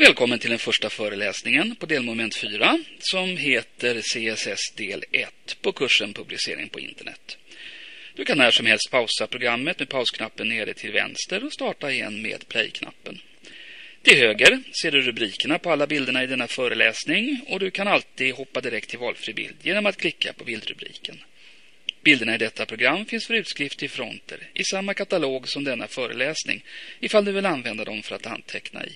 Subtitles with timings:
[0.00, 6.14] Välkommen till den första föreläsningen på delmoment 4 som heter CSS del 1 på kursen
[6.14, 7.38] Publicering på internet.
[8.14, 12.22] Du kan när som helst pausa programmet med pausknappen nere till vänster och starta igen
[12.22, 13.18] med play-knappen.
[14.02, 18.34] Till höger ser du rubrikerna på alla bilderna i denna föreläsning och du kan alltid
[18.34, 21.18] hoppa direkt till valfri bild genom att klicka på bildrubriken.
[22.02, 26.64] Bilderna i detta program finns för utskrift i fronter i samma katalog som denna föreläsning
[27.00, 28.92] ifall du vill använda dem för att anteckna i.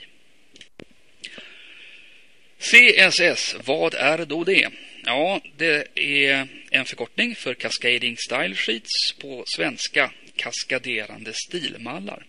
[2.63, 4.69] CSS, vad är då det?
[5.05, 12.25] Ja, det är en förkortning för Cascading Style Sheets på svenska, kaskaderande stilmallar.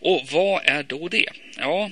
[0.00, 1.28] Och vad är då det?
[1.56, 1.90] Ja,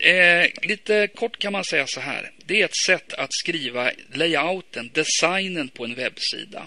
[0.00, 2.30] eh, lite kort kan man säga så här.
[2.50, 6.66] Det är ett sätt att skriva layouten, designen på en webbsida.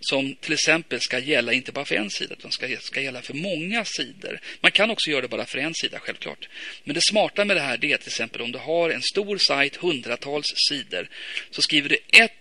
[0.00, 3.34] Som till exempel ska gälla inte bara för en sida, utan ska, ska gälla för
[3.34, 4.40] många sidor.
[4.60, 6.48] Man kan också göra det bara för en sida, självklart.
[6.84, 9.76] Men det smarta med det här är till exempel om du har en stor sajt,
[9.76, 11.08] hundratals sidor,
[11.50, 12.32] så skriver du ett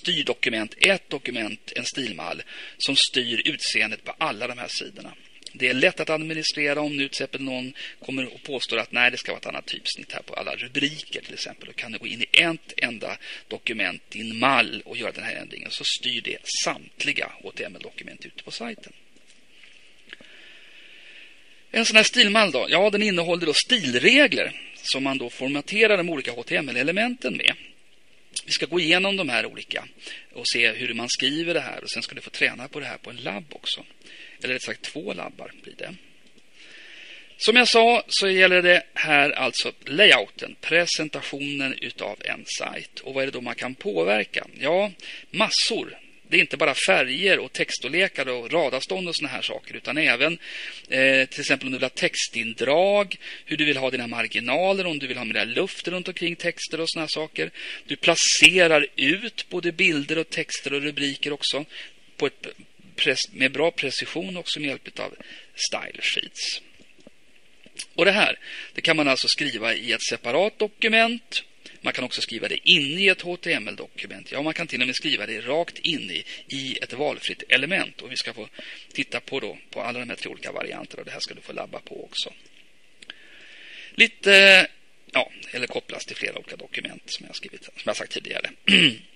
[0.00, 2.42] styrdokument, ett dokument, en stilmall,
[2.78, 5.14] som styr utseendet på alla de här sidorna.
[5.52, 7.72] Det är lätt att administrera om nu till exempel någon
[8.04, 11.20] kommer och påstår att nej, det ska vara ett annat typsnitt här på alla rubriker
[11.20, 11.66] till exempel.
[11.66, 15.34] Då kan du gå in i ett enda dokument, din mall och göra den här
[15.34, 15.70] ändringen.
[15.70, 18.92] Så styr det samtliga HTML-dokument ute på sajten.
[21.70, 22.66] En sån här stilmall då?
[22.70, 27.54] Ja, den innehåller då stilregler som man då formaterar de olika HTML-elementen med.
[28.44, 29.84] Vi ska gå igenom de här olika
[30.32, 32.86] och se hur man skriver det här och sen ska du få träna på det
[32.86, 33.84] här på en labb också.
[34.42, 35.94] Eller rätt sagt två labbar blir det.
[37.36, 43.00] Som jag sa så gäller det här alltså layouten, presentationen utav en sajt.
[43.00, 44.46] Och vad är det då man kan påverka?
[44.60, 44.92] Ja,
[45.30, 45.98] massor.
[46.28, 50.38] Det är inte bara färger och textstorlekar och radavstånd och såna här saker utan även
[50.88, 54.98] eh, till exempel om du vill ha textindrag, hur du vill ha dina marginaler, om
[54.98, 57.50] du vill ha mer luft runt omkring texter och såna här saker.
[57.86, 61.64] Du placerar ut både bilder och texter och rubriker också
[62.16, 62.46] på ett
[63.30, 65.14] med bra precision också med hjälp av
[65.54, 66.60] style sheets.
[67.94, 68.38] Och det här
[68.74, 71.44] det kan man alltså skriva i ett separat dokument.
[71.80, 74.32] Man kan också skriva det inne i ett HTML-dokument.
[74.32, 78.00] Ja, man kan till och med skriva det rakt in i, i ett valfritt element.
[78.00, 78.48] Och vi ska få
[78.92, 81.04] titta på, då, på alla de här tre olika varianterna.
[81.04, 82.32] Det här ska du få labba på också.
[83.90, 84.66] Lite,
[85.12, 88.50] ja, eller kopplas till flera olika dokument som jag skrivit, som jag sagt tidigare.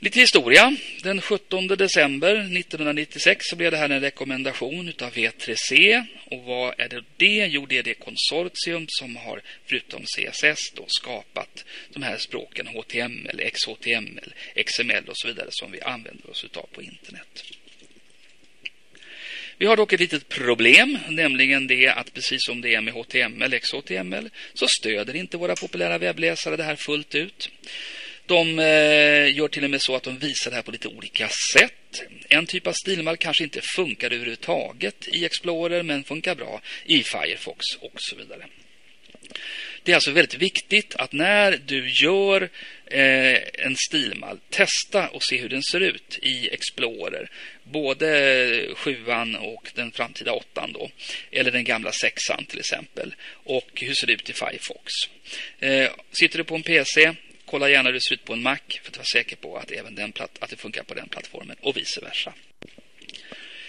[0.00, 0.76] Lite historia.
[1.02, 6.04] Den 17 december 1996 så blev det här en rekommendation av V3C.
[6.24, 7.46] Och vad är det det?
[7.46, 13.50] Jo, det är det konsortium som har, förutom CSS, då, skapat de här språken HTML,
[13.52, 14.34] XHTML,
[14.66, 17.44] XML och så vidare som vi använder oss av på internet.
[19.58, 23.60] Vi har dock ett litet problem, nämligen det att precis som det är med HTML,
[23.60, 27.50] XHTML, så stöder inte våra populära webbläsare det här fullt ut.
[28.28, 31.28] De eh, gör till och med så att de visar det här på lite olika
[31.54, 32.02] sätt.
[32.28, 37.64] En typ av stilmall kanske inte funkar överhuvudtaget i Explorer men funkar bra i Firefox
[37.80, 38.46] och så vidare.
[39.82, 42.42] Det är alltså väldigt viktigt att när du gör
[42.86, 47.30] eh, en stilmall, testa och se hur den ser ut i Explorer.
[47.62, 50.90] Både sjuan och den framtida åttan då.
[51.30, 53.14] Eller den gamla sexan till exempel.
[53.30, 54.92] Och hur ser det ut i Firefox.
[55.58, 57.14] Eh, sitter du på en PC,
[57.50, 59.70] Kolla gärna hur det ser ut på en Mac för att vara säker på att,
[59.70, 62.34] även den att det funkar på den plattformen och vice versa.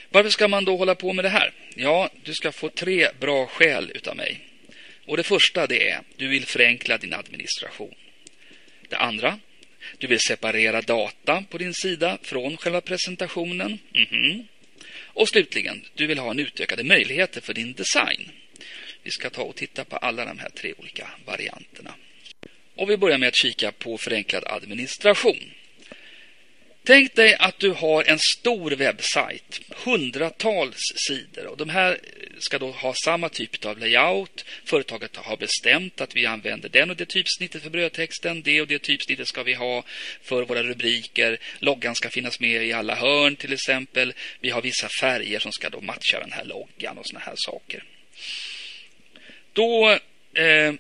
[0.10, 1.52] Varför ska man då hålla på med det här?
[1.76, 4.40] Ja, du ska få tre bra skäl utav mig.
[5.06, 7.96] Och det första det är du vill förenkla din administration.
[8.90, 9.40] Det andra,
[9.98, 13.80] du vill separera data på din sida från själva presentationen.
[13.94, 14.46] Mm -hmm.
[15.04, 18.32] Och slutligen, du vill ha en utökade möjligheter för din design.
[19.04, 21.94] Vi ska ta och titta på alla de här tre olika varianterna.
[22.80, 25.52] Och vi börjar med att kika på förenklad administration.
[26.84, 31.48] Tänk dig att du har en stor webbsajt, hundratals sidor.
[31.48, 32.00] Och de här
[32.38, 34.46] ska då ha samma typ av layout.
[34.66, 38.42] Företaget har bestämt att vi använder den och det typsnittet för brödtexten.
[38.42, 39.84] Det och det typsnittet ska vi ha
[40.22, 41.38] för våra rubriker.
[41.60, 44.14] Loggan ska finnas med i alla hörn till exempel.
[44.40, 47.84] Vi har vissa färger som ska då matcha den här loggan och såna här saker.
[49.54, 50.00] Då
[50.34, 50.74] eh,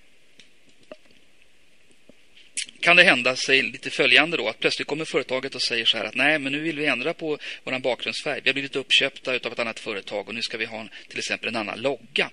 [2.81, 6.05] kan det hända sig lite följande då att plötsligt kommer företaget och säger så här
[6.05, 8.41] att nej, men nu vill vi ändra på vår bakgrundsfärg.
[8.43, 11.49] Vi har blivit uppköpta av ett annat företag och nu ska vi ha till exempel
[11.49, 12.29] en annan logga.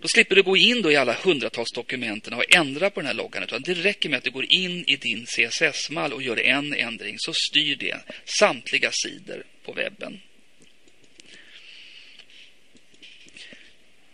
[0.00, 3.14] Då slipper du gå in då i alla hundratals dokumenten och ändra på den här
[3.14, 3.42] loggan.
[3.42, 7.14] Utan det räcker med att du går in i din CSS-mall och gör en ändring
[7.18, 10.20] så styr det samtliga sidor på webben.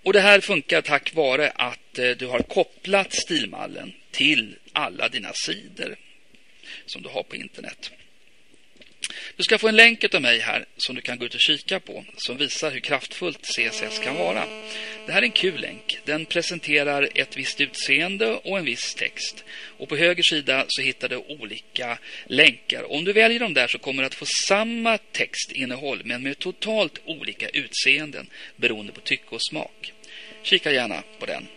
[0.07, 5.33] Och det här funkar tack vare att eh, du har kopplat stilmallen till alla dina
[5.33, 5.97] sidor
[6.87, 7.91] som du har på internet.
[9.37, 11.81] Du ska få en länk av mig här som du kan gå ut och kika
[11.81, 14.45] på som visar hur kraftfullt CSS kan vara.
[15.07, 15.99] Det här är en kul länk.
[16.05, 19.45] Den presenterar ett visst utseende och en viss text.
[19.79, 22.93] Och på höger sida så hittar du olika länkar.
[22.93, 27.01] Om du väljer dem där så kommer du att få samma textinnehåll men med totalt
[27.05, 28.27] olika utseenden
[28.57, 29.93] beroende på tycke och smak.
[30.47, 31.49] Kika gärna på den.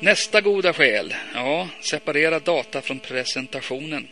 [0.00, 4.08] Nästa goda skäl, ja, separera data från presentationen.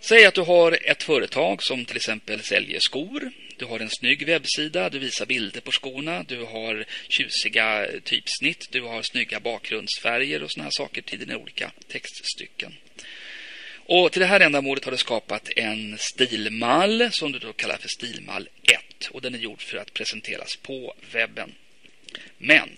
[0.00, 3.30] Säg att du har ett företag som till exempel säljer skor.
[3.56, 8.82] Du har en snygg webbsida, du visar bilder på skorna, du har tjusiga typsnitt, du
[8.82, 12.74] har snygga bakgrundsfärger och såna här saker till dina olika textstycken.
[13.86, 17.88] Och till det här ändamålet har du skapat en stilmall som du då kallar för
[17.88, 21.54] stilmall 1 och den är gjord för att presenteras på webben.
[22.38, 22.68] Men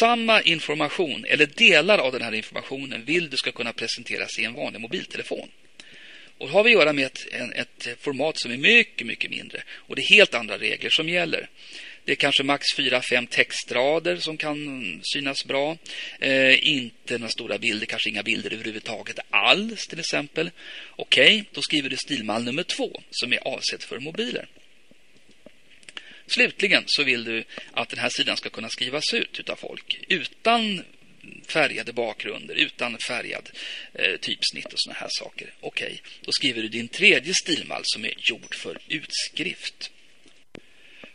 [0.00, 4.54] samma information eller delar av den här informationen vill du ska kunna presenteras i en
[4.54, 5.48] vanlig mobiltelefon.
[6.38, 9.30] Och då har vi att göra med ett, en, ett format som är mycket, mycket
[9.30, 9.62] mindre.
[9.70, 11.48] Och det är helt andra regler som gäller.
[12.04, 15.76] Det är kanske max 4-5 textrader som kan synas bra.
[16.20, 20.50] Eh, inte några stora bilder, kanske inga bilder överhuvudtaget alls till exempel.
[20.90, 24.46] Okej, okay, då skriver du stilmall nummer två som är avsedd för mobiler.
[26.32, 30.82] Slutligen så vill du att den här sidan ska kunna skrivas ut av folk utan
[31.48, 33.50] färgade bakgrunder, utan färgad
[33.94, 35.54] eh, typsnitt och såna här saker.
[35.60, 39.90] Okej, okay, då skriver du din tredje stilmall som är gjord för utskrift.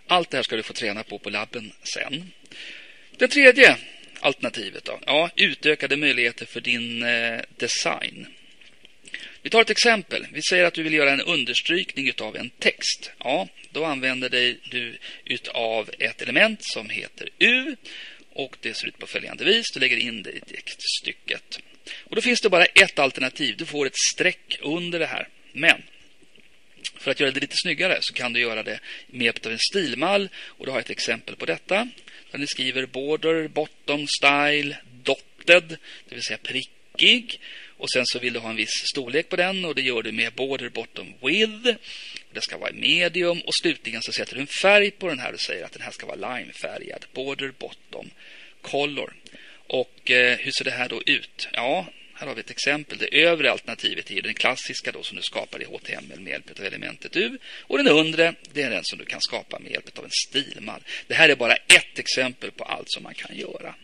[0.08, 2.32] Allt det här ska du få träna på på labben sen.
[3.18, 3.78] Det tredje
[4.20, 5.00] alternativet då?
[5.06, 8.28] Ja, utökade möjligheter för din eh, design.
[9.42, 10.28] Vi tar ett exempel.
[10.32, 13.12] Vi säger att du vill göra en understrykning av en text.
[13.20, 14.30] Ja, då använder
[14.70, 17.76] du utav ett element som heter U
[18.34, 19.66] och det ser ut på följande vis.
[19.74, 21.60] Du lägger in det i textstycket.
[22.04, 23.58] Och då finns det bara ett alternativ.
[23.58, 25.28] Du får ett streck under det här.
[25.54, 25.84] Men
[26.98, 29.60] för att göra det lite snyggare så kan du göra det med hjälp av en
[29.60, 30.30] stilmall.
[30.36, 31.90] Och du har ett exempel på detta.
[32.32, 35.78] Där ni skriver border, bottom, style, dotted,
[36.10, 37.40] det vill säga prickig.
[37.78, 40.12] Och sen så vill du ha en viss storlek på den och det gör du
[40.12, 41.80] med border, bottom, width.
[42.34, 45.42] Det ska vara medium och slutligen så sätter du en färg på den här och
[45.42, 47.06] säger att den här ska vara limefärgad.
[47.14, 48.10] Border, bottom,
[48.62, 49.14] color.
[49.68, 51.48] Och eh, hur ser det här då ut?
[51.54, 52.98] Ja, här har vi ett exempel.
[52.98, 56.66] Det övre alternativet är den klassiska då som du skapar i HTML med hjälp av
[56.66, 57.38] elementet U.
[57.60, 60.82] Och den undre, det är den som du kan skapa med hjälp av en stilmall.
[61.08, 63.76] Det här är bara ett exempel på allt som man kan göra.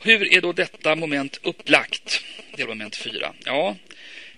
[0.00, 2.24] Hur är då detta moment upplagt?
[2.56, 3.34] Delmoment 4.
[3.44, 3.76] Ja,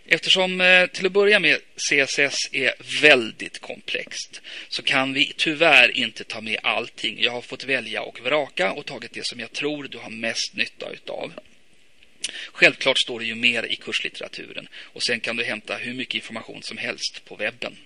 [0.07, 6.25] Eftersom eh, till att börja med CSS är väldigt komplext så kan vi tyvärr inte
[6.25, 7.17] ta med allting.
[7.21, 10.55] Jag har fått välja och vraka och tagit det som jag tror du har mest
[10.55, 11.33] nytta utav.
[12.53, 16.63] Självklart står det ju mer i kurslitteraturen och sen kan du hämta hur mycket information
[16.63, 17.77] som helst på webben.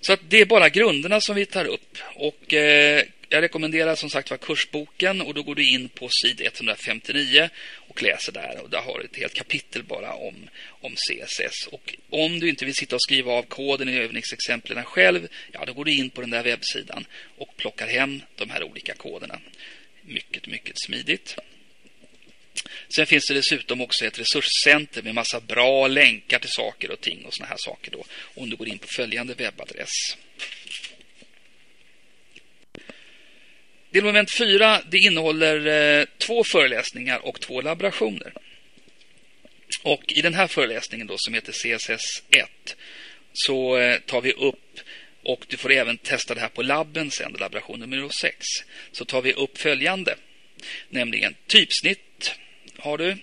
[0.00, 1.98] Så det är bara grunderna som vi tar upp.
[2.14, 3.02] Och eh,
[3.34, 7.48] jag rekommenderar som sagt var kursboken och då går du in på sid 159
[7.88, 8.60] och läser där.
[8.62, 11.66] Och där har du ett helt kapitel bara om, om CSS.
[11.66, 15.72] Och om du inte vill sitta och skriva av koden i övningsexemplen själv, ja då
[15.72, 17.06] går du in på den där webbsidan
[17.38, 19.40] och plockar hem de här olika koderna.
[20.02, 21.36] Mycket, mycket smidigt.
[22.96, 27.24] Sen finns det dessutom också ett resurscenter med massa bra länkar till saker och ting
[27.24, 28.04] och såna här saker då.
[28.34, 30.16] Om du går in på följande webbadress.
[33.94, 38.32] Delmoment 4 det innehåller eh, två föreläsningar och två laborationer.
[39.82, 42.76] Och i den här föreläsningen då som heter CSS 1
[43.32, 44.80] så eh, tar vi upp
[45.22, 48.46] och du får även testa det här på labben sen, laboration nummer 6.
[48.92, 50.16] Så tar vi upp följande,
[50.88, 52.34] nämligen typsnitt
[52.76, 53.16] har du.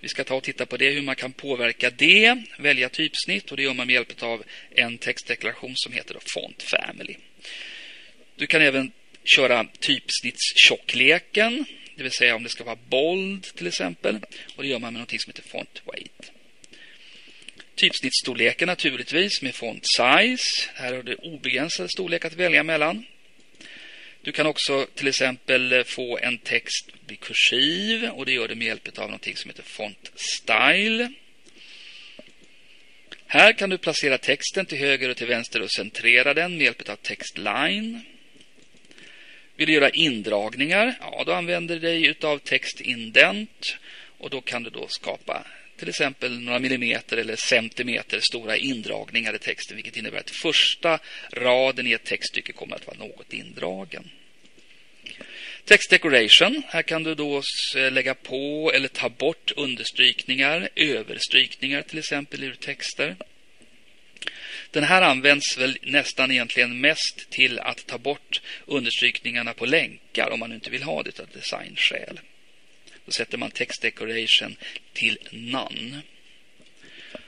[0.00, 3.56] Vi ska ta och titta på det, hur man kan påverka det, välja typsnitt och
[3.56, 7.14] det gör man med hjälp av en textdeklaration som heter Font Family.
[8.36, 8.92] Du kan även
[9.28, 14.18] köra typsnittstjockleken, det vill säga om det ska vara bold till exempel.
[14.56, 16.32] Och det gör man med något som heter font weight.
[17.74, 20.70] Typsnittsstorleken naturligtvis med font size.
[20.74, 23.04] Här har du obegränsad storlek att välja mellan.
[24.22, 28.66] Du kan också till exempel få en text bli kursiv och det gör du med
[28.66, 31.12] hjälp av något som heter font style.
[33.26, 36.88] Här kan du placera texten till höger och till vänster och centrera den med hjälp
[36.88, 38.00] av textline.
[39.58, 40.94] Vill du göra indragningar?
[41.00, 43.76] Ja, då använder du dig av textindent
[44.18, 45.46] och då kan du då skapa
[45.76, 50.98] till exempel några millimeter eller centimeter stora indragningar i texten vilket innebär att första
[51.32, 54.10] raden i ett textstycke kommer att vara något indragen.
[55.64, 56.62] Text decoration.
[56.68, 57.42] Här kan du då
[57.76, 63.16] eh, lägga på eller ta bort understrykningar, överstrykningar till exempel ur texter.
[64.70, 70.40] Den här används väl nästan egentligen mest till att ta bort understrykningarna på länkar om
[70.40, 72.20] man inte vill ha det av designskäl.
[73.04, 74.56] Då sätter man text decoration
[74.92, 76.02] till none.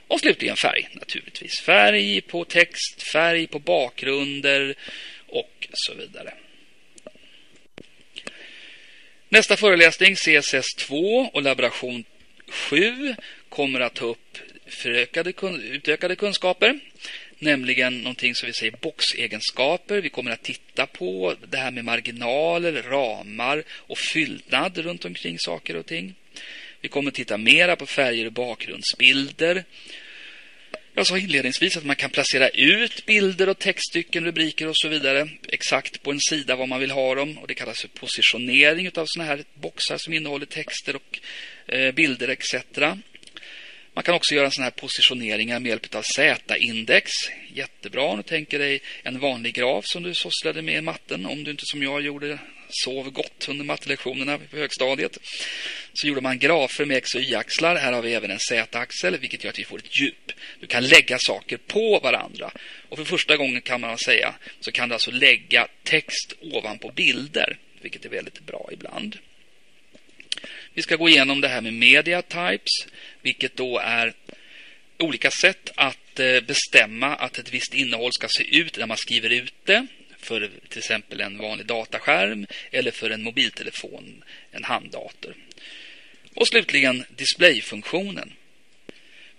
[0.09, 1.61] Och slutligen färg naturligtvis.
[1.61, 4.75] Färg på text, färg på bakgrunder
[5.27, 6.35] och så vidare.
[9.29, 12.05] Nästa föreläsning CSS2 och laboration
[12.49, 13.15] 7
[13.49, 15.33] kommer att ta upp förökade,
[15.63, 16.81] utökade kunskaper.
[17.43, 20.01] Nämligen någonting som vi säger boxegenskaper.
[20.01, 25.77] Vi kommer att titta på det här med marginaler, ramar och fyllnad runt omkring saker
[25.77, 26.15] och ting.
[26.81, 29.65] Vi kommer att titta mera på färger och bakgrundsbilder.
[30.95, 35.29] Jag sa inledningsvis att man kan placera ut bilder och textstycken, rubriker och så vidare
[35.49, 37.39] exakt på en sida var man vill ha dem.
[37.39, 41.21] Och Det kallas för positionering av sådana här boxar som innehåller texter och
[41.75, 42.55] eh, bilder etc.
[43.95, 47.11] Man kan också göra sådana här positioneringar med hjälp av Z-index.
[47.53, 51.27] Jättebra om du tänker dig en vanlig graf som du sysslade med i matten.
[51.27, 55.19] Om du inte som jag gjorde sov gott under mattelektionerna på högstadiet.
[55.93, 57.77] Så gjorde man grafer med X och Y-axlar.
[57.77, 60.33] Här har vi även en Z-axel vilket gör att vi får ett djup.
[60.61, 62.51] Du kan lägga saker på varandra.
[62.89, 67.59] Och för första gången kan man säga så kan du alltså lägga text ovanpå bilder.
[67.83, 69.19] Vilket är väldigt bra ibland.
[70.81, 72.87] Vi ska gå igenom det här med media types,
[73.23, 74.13] vilket då är
[74.99, 79.31] olika sätt att eh, bestämma att ett visst innehåll ska se ut när man skriver
[79.31, 79.87] ut det
[80.19, 85.35] för till exempel en vanlig dataskärm eller för en mobiltelefon, en handdator.
[86.35, 88.33] Och slutligen displayfunktionen.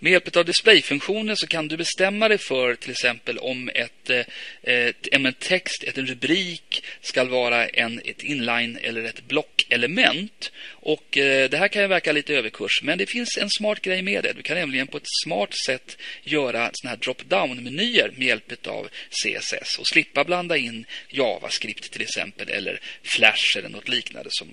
[0.03, 4.25] Med hjälp av displayfunktionen så kan du bestämma dig för till exempel om ett, eh,
[4.63, 10.51] ett, en text, en rubrik ska vara en, ett inline eller ett blockelement.
[10.69, 14.01] Och eh, det här kan ju verka lite överkurs, men det finns en smart grej
[14.01, 14.33] med det.
[14.33, 19.79] Du kan nämligen på ett smart sätt göra såna här drop-down-menyer med hjälp av CSS
[19.79, 24.47] och slippa blanda in JavaScript till exempel eller Flash eller något liknande som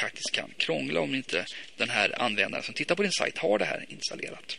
[0.00, 1.44] faktiskt kan krångla om inte
[1.76, 4.58] den här användaren som tittar på din sajt har det här installerat.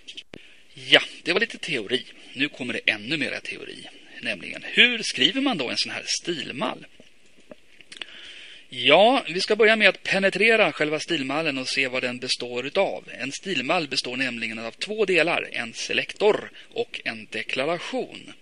[0.73, 2.05] Ja, det var lite teori.
[2.33, 3.87] Nu kommer det ännu mer teori.
[4.21, 6.85] Nämligen, hur skriver man då en sån här stilmall?
[8.69, 13.03] Ja, vi ska börja med att penetrera själva stilmallen och se vad den består utav.
[13.19, 18.33] En stilmall består nämligen av två delar, en selektor och en deklaration.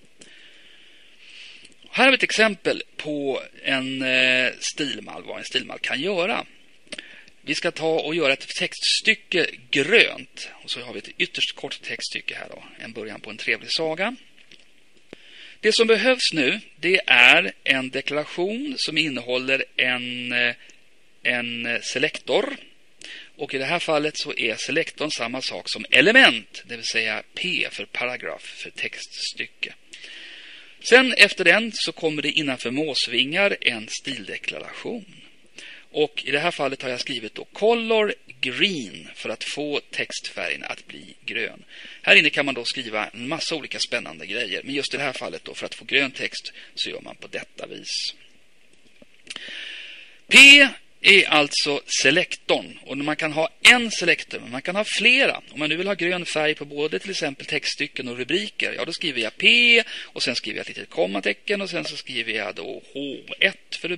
[1.90, 6.46] Här har vi ett exempel på en eh, stilmall, vad en stilmall kan göra.
[7.48, 10.50] Vi ska ta och göra ett textstycke grönt.
[10.64, 12.64] Och så har vi ett ytterst kort textstycke här då.
[12.80, 14.16] En början på en trevlig saga.
[15.60, 20.56] Det som behövs nu det är en deklaration som innehåller en, eh,
[21.24, 22.58] en selektor.
[23.36, 27.24] Och i det här fallet så är selektorn samma sak som element, det vill säga
[27.34, 29.74] P för paragraf för textstycke.
[30.80, 35.25] Sen efter den så kommer det innanför måsvingar en stildeklaration.
[35.96, 40.64] Och i det här fallet har jag skrivit då color green för att få textfärgen
[40.64, 41.64] att bli grön.
[42.02, 44.62] Här inne kan man då skriva en massa olika spännande grejer.
[44.64, 47.16] Men just i det här fallet då för att få grön text så gör man
[47.16, 48.16] på detta vis.
[50.28, 50.68] P
[51.02, 52.80] är alltså selektorn.
[52.86, 55.42] Och man kan ha en selektor, men man kan ha flera.
[55.52, 58.86] Om man nu vill ha grön färg på både till exempel textstycken och rubriker, ja
[58.86, 62.34] då skriver jag P och sen skriver jag ett litet kommatecken och sen så skriver
[62.34, 63.90] jag då H1 för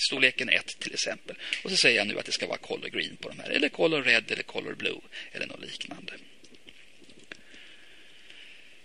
[0.00, 1.36] Storleken 1 till exempel.
[1.64, 3.68] Och så säger jag nu att det ska vara color green på de här, eller
[3.68, 5.00] color red eller color blue
[5.32, 6.12] eller något liknande.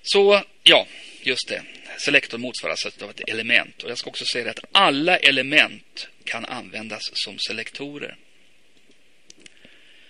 [0.02, 0.88] Så ja,
[1.22, 1.64] just det.
[1.98, 3.84] Selektorn motsvaras alltså av ett element.
[3.84, 8.16] Och jag ska också säga att alla element kan användas som selektorer.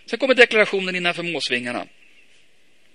[0.05, 1.87] Sen kommer deklarationen innanför måsvingarna.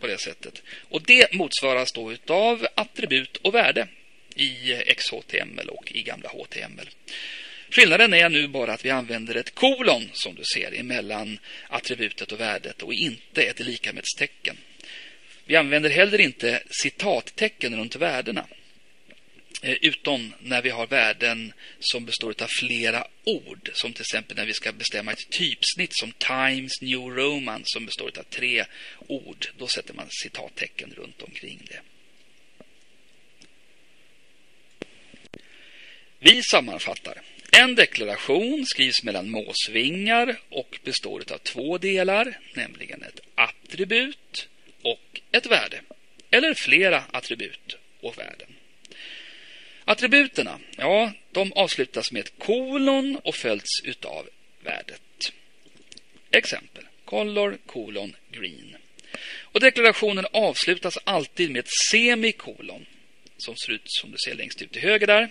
[0.00, 0.62] På det sättet.
[0.88, 3.88] Och det motsvaras då av attribut och värde
[4.36, 6.88] i XHTML och i gamla HTML.
[7.74, 11.38] Skillnaden är nu bara att vi använder ett kolon som du ser emellan
[11.68, 14.56] attributet och värdet och inte ett likametstecken.
[15.44, 18.46] Vi använder heller inte citattecken runt värdena.
[19.62, 23.70] Eh, utom när vi har värden som består av flera ord.
[23.72, 28.10] Som till exempel när vi ska bestämma ett typsnitt som Times New Roman som består
[28.18, 28.64] av tre
[29.06, 29.46] ord.
[29.58, 31.80] Då sätter man citattecken runt omkring det.
[36.18, 37.22] Vi sammanfattar.
[37.56, 44.48] En deklaration skrivs mellan måsvingar och består av två delar, nämligen ett attribut
[44.82, 45.80] och ett värde.
[46.30, 48.48] Eller flera attribut och värden.
[49.84, 54.28] Attributerna, ja, de avslutas med ett kolon och följs utav
[54.60, 55.32] värdet.
[56.30, 56.84] Exempel.
[57.04, 58.76] Color, kolon, green.
[59.40, 62.86] Och deklarationen avslutas alltid med ett semikolon
[63.36, 65.30] som ser ut som du ser längst ut till höger där.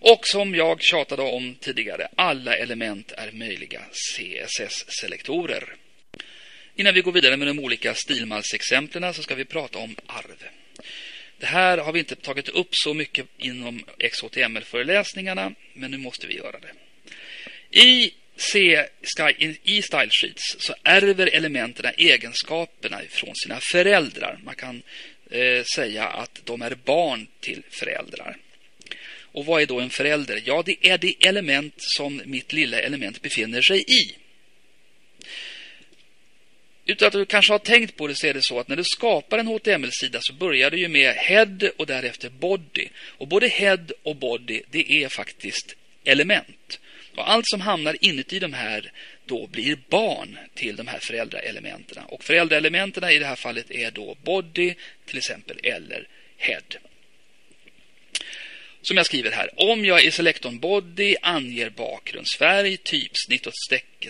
[0.00, 5.74] Och som jag tjatade om tidigare, alla element är möjliga CSS-selektorer.
[6.76, 10.44] Innan vi går vidare med de olika stilmallsexemplen så ska vi prata om arv.
[11.38, 16.36] Det här har vi inte tagit upp så mycket inom XHTML-föreläsningarna, men nu måste vi
[16.36, 16.72] göra det.
[17.80, 18.84] I, C,
[19.62, 24.38] i Style Sheets så ärver elementen egenskaperna från sina föräldrar.
[24.44, 24.82] Man kan
[25.30, 28.36] eh, säga att de är barn till föräldrar.
[29.38, 30.42] Och vad är då en förälder?
[30.44, 34.16] Ja, det är det element som mitt lilla element befinner sig i.
[36.86, 38.84] Utan att du kanske har tänkt på det så är det så att när du
[38.84, 42.88] skapar en HTML-sida så börjar du ju med head och därefter body.
[42.96, 46.80] Och både head och body det är faktiskt element.
[47.16, 48.92] Och allt som hamnar inuti de här
[49.24, 52.04] då blir barn till de här föräldraelementen.
[52.04, 54.74] Och föräldraelementen i det här fallet är då body
[55.06, 56.78] till exempel eller head.
[58.88, 59.50] Som jag skriver här.
[59.56, 63.52] Om jag i selektorn body anger bakgrundsfärg, typsnitt och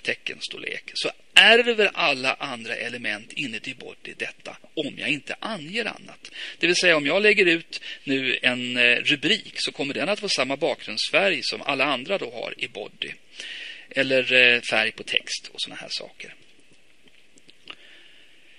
[0.02, 6.30] teckenstorlek så ärver alla andra element inuti body detta om jag inte anger annat.
[6.58, 10.20] Det vill säga om jag lägger ut nu en eh, rubrik så kommer den att
[10.20, 13.12] få samma bakgrundsfärg som alla andra då har i body.
[13.90, 16.34] Eller eh, färg på text och sådana här saker.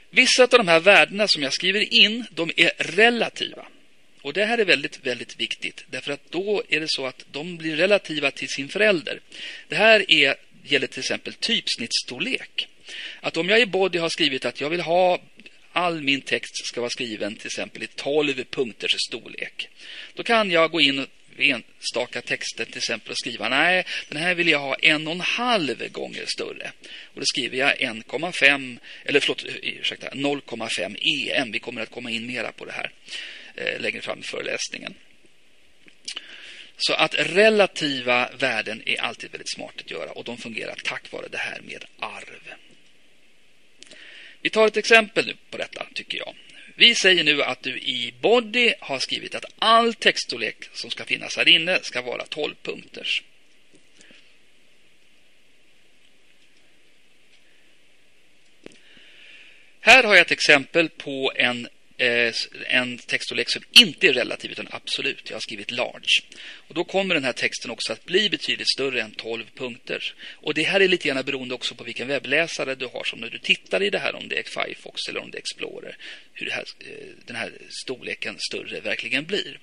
[0.09, 3.65] Vissa av de här värdena som jag skriver in, de är relativa.
[4.21, 5.83] Och det här är väldigt, väldigt viktigt.
[5.89, 9.19] Därför att då är det så att de blir relativa till sin förälder.
[9.67, 12.67] Det här är, gäller till exempel typsnittsstorlek.
[13.21, 15.21] Att om jag i body har skrivit att jag vill ha
[15.71, 19.69] all min text ska vara skriven till exempel i 12 punkters storlek.
[20.13, 21.07] Då kan jag gå in
[21.37, 25.21] enstaka texter till exempel och skriva nej, den här vill jag ha en och en
[25.21, 26.71] halv gånger större.
[27.03, 31.51] Och då skriver jag 1,5 eller förlåt, ursäkta, 0,5 EM.
[31.51, 32.91] Vi kommer att komma in mera på det här
[33.59, 34.93] Eh, längre fram i föreläsningen.
[36.77, 41.27] Så att relativa värden är alltid väldigt smart att göra och de fungerar tack vare
[41.27, 42.53] det här med arv.
[44.41, 46.35] Vi tar ett exempel nu på detta tycker jag.
[46.75, 51.37] Vi säger nu att du i body har skrivit att all textstorlek som ska finnas
[51.37, 53.23] här inne ska vara 12 punkters.
[59.79, 61.67] Här har jag ett exempel på en
[61.99, 62.33] Eh,
[62.67, 65.29] en textstorlek som inte är relativ utan absolut.
[65.29, 66.23] Jag har skrivit large.
[66.67, 70.13] Och Då kommer den här texten också att bli betydligt större än 12 punkter.
[70.31, 73.29] Och Det här är lite grann beroende också på vilken webbläsare du har som när
[73.29, 75.97] du tittar i det här, om det är Firefox eller om det är Explorer,
[76.33, 77.51] hur här, eh, den här
[77.83, 79.59] storleken större verkligen blir.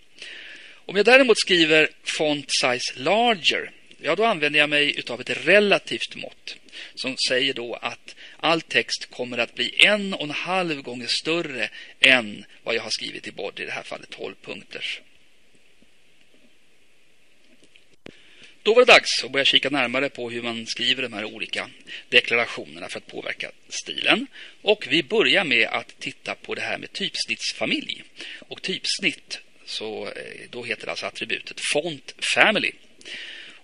[0.86, 6.14] Om jag däremot skriver font size larger ja, då använder jag mig av ett relativt
[6.14, 6.56] mått
[6.94, 11.70] som säger då att all text kommer att bli en och en halv gånger större
[12.00, 15.00] än vad jag har skrivit i body, i det här fallet 12 punkters.
[18.66, 21.70] Då var det dags att börja kika närmare på hur man skriver de här olika
[22.08, 24.26] deklarationerna för att påverka stilen.
[24.62, 28.02] Och vi börjar med att titta på det här med typsnittsfamilj.
[28.38, 30.12] Och typsnitt, så eh,
[30.50, 32.72] då heter alltså attributet font family.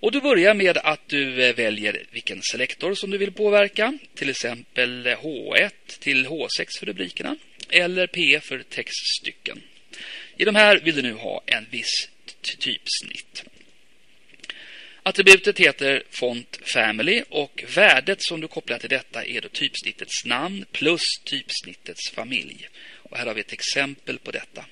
[0.03, 3.99] Och du börjar med att du eh, väljer vilken selektor som du vill påverka.
[4.15, 7.37] Till exempel eh, H1 till H6 för rubrikerna.
[7.69, 9.63] Eller P för textstycken.
[10.37, 12.09] I de här vill du nu ha en viss
[12.41, 13.45] typsnitt.
[15.03, 20.65] Attributet heter font family och värdet som du kopplar till detta är då typsnittets namn
[20.73, 22.69] plus typsnittets familj.
[22.95, 24.65] Och här har vi ett exempel på detta.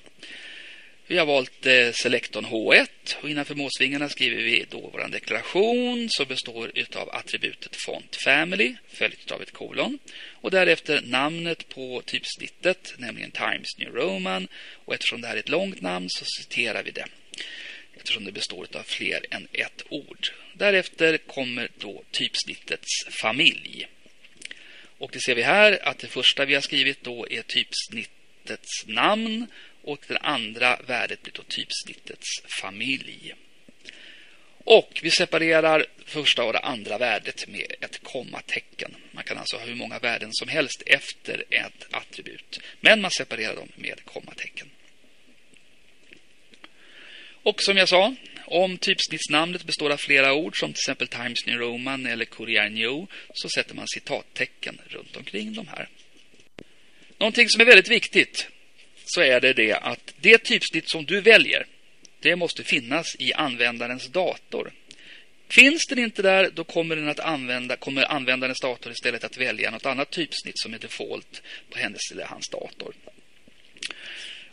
[1.11, 2.87] Vi har valt eh, selektorn H1
[3.21, 9.31] och innanför målsvingarna skriver vi då vår deklaration som består av attributet font family följt
[9.31, 9.99] av ett kolon
[10.31, 14.47] och därefter namnet på typsnittet, nämligen Times New Roman
[14.85, 17.05] och eftersom det här är ett långt namn så citerar vi det
[17.93, 20.27] eftersom det består av fler än ett ord.
[20.53, 23.87] Därefter kommer då typsnittets familj.
[24.97, 29.47] Och det ser vi här att det första vi har skrivit då är typsnittets namn
[29.83, 32.27] och det andra värdet blir då typsnittets
[32.61, 33.33] familj.
[34.63, 38.95] Och vi separerar första och det andra värdet med ett kommatecken.
[39.11, 42.59] Man kan alltså ha hur många värden som helst efter ett attribut.
[42.81, 44.69] Men man separerar dem med kommatecken.
[47.43, 48.15] Och som jag sa,
[48.45, 53.07] om typsnittsnamnet består av flera ord som till exempel Times New Roman eller Courier New
[53.33, 55.89] så sätter man citattecken runt omkring de här.
[57.17, 58.47] Någonting som är väldigt viktigt
[59.13, 61.65] så är det det att det typsnitt som du väljer
[62.19, 64.71] det måste finnas i användarens dator.
[65.49, 69.71] Finns den inte där, då kommer, den att använda, kommer användarens dator istället att välja
[69.71, 72.93] något annat typsnitt som är default på hennes eller hans dator.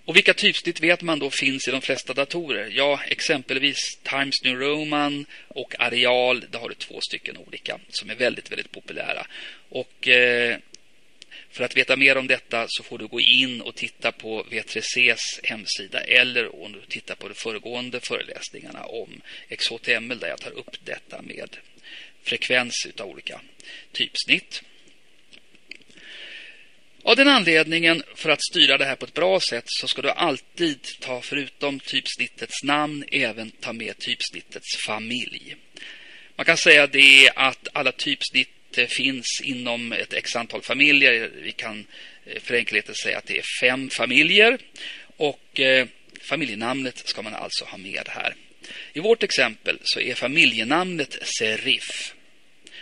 [0.05, 2.71] Och vilka typsnitt vet man då finns i de flesta datorer?
[2.73, 6.45] Ja, exempelvis Times New Roman och Arial.
[6.51, 9.27] Där har du två stycken olika som är väldigt, väldigt populära.
[9.69, 10.59] Och eh,
[11.51, 15.19] för att veta mer om detta så får du gå in och titta på V3Cs
[15.43, 19.21] hemsida eller om du tittar på de föregående föreläsningarna om
[19.59, 21.57] XHTML där jag tar upp detta med
[22.23, 23.41] frekvens av olika
[23.93, 24.63] typsnitt.
[27.03, 30.11] Av den anledningen, för att styra det här på ett bra sätt, så ska du
[30.11, 35.57] alltid ta, förutom typsnittets namn, även ta med typsnittets familj.
[36.37, 41.31] Man kan säga det att alla typsnitt det finns inom ett x antal familjer.
[41.43, 41.87] Vi kan
[42.27, 44.59] eh, för enkelheten säga att det är fem familjer.
[45.17, 45.87] Och eh,
[46.29, 48.35] familjenamnet ska man alltså ha med här.
[48.93, 52.15] I vårt exempel så är familjenamnet Serif.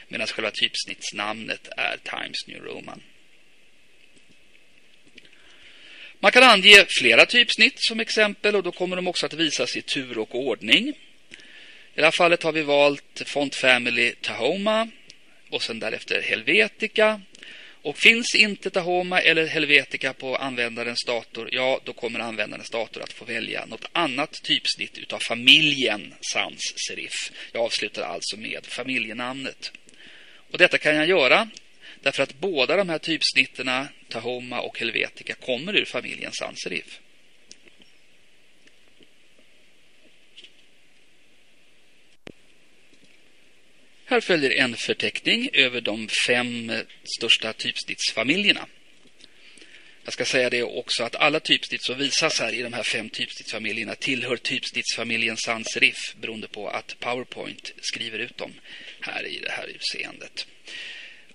[0.08, 3.02] Medan själva typsnittsnamnet är Times New Roman.
[6.20, 9.82] Man kan ange flera typsnitt som exempel och då kommer de också att visas i
[9.82, 10.88] tur och ordning.
[10.88, 10.94] I
[12.00, 14.88] det här fallet har vi valt Font Family Tahoma
[15.50, 17.20] och sen därefter Helvetica.
[17.82, 23.12] Och finns inte Tahoma eller Helvetica på användarens dator, ja, då kommer användarens dator att
[23.12, 27.32] få välja något annat typsnitt utav familjen sans serif.
[27.52, 29.72] Jag avslutar alltså med familjenamnet.
[30.50, 31.48] Och detta kan jag göra
[32.00, 37.00] därför att båda de här typsnitterna, Tahoma och Helvetica, kommer ur familjen sans serif.
[44.08, 46.72] Här följer en förteckning över de fem
[47.18, 48.66] största typsnittsfamiljerna.
[50.04, 53.08] Jag ska säga det också att alla typsnitt som visas här i de här fem
[53.08, 58.52] typsnittsfamiljerna tillhör typsnittsfamiljen sans Riff beroende på att PowerPoint skriver ut dem
[59.00, 60.46] här i det här utseendet.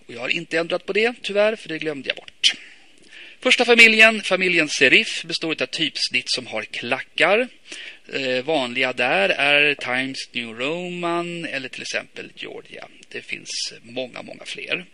[0.08, 2.54] Och jag har inte ändrat på det tyvärr för det glömde jag bort.
[3.44, 7.48] Första familjen, familjen Serif, består av typsnitt som har klackar.
[8.14, 12.88] Eh, vanliga där är Times New Roman eller till exempel Georgia.
[13.08, 14.86] Det finns många, många fler.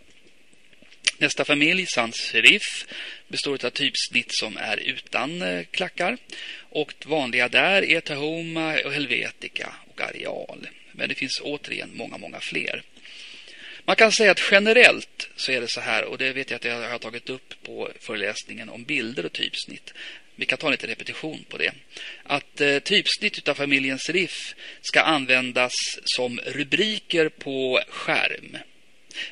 [1.17, 2.85] Nästa familj, Sans Serif,
[3.27, 6.17] består av typsnitt som är utan eh, klackar.
[6.59, 10.67] Och vanliga där är Tahoma, och Helvetica och Areal.
[10.91, 12.83] Men det finns återigen många, många fler.
[13.87, 16.65] Man kan säga att generellt så är det så här, och det vet jag att
[16.65, 19.93] jag har tagit upp på föreläsningen om bilder och typsnitt.
[20.35, 21.71] Vi kan ta lite repetition på det.
[22.23, 25.71] Att eh, typsnitt av familjen serif ska användas
[26.03, 28.57] som rubriker på skärm,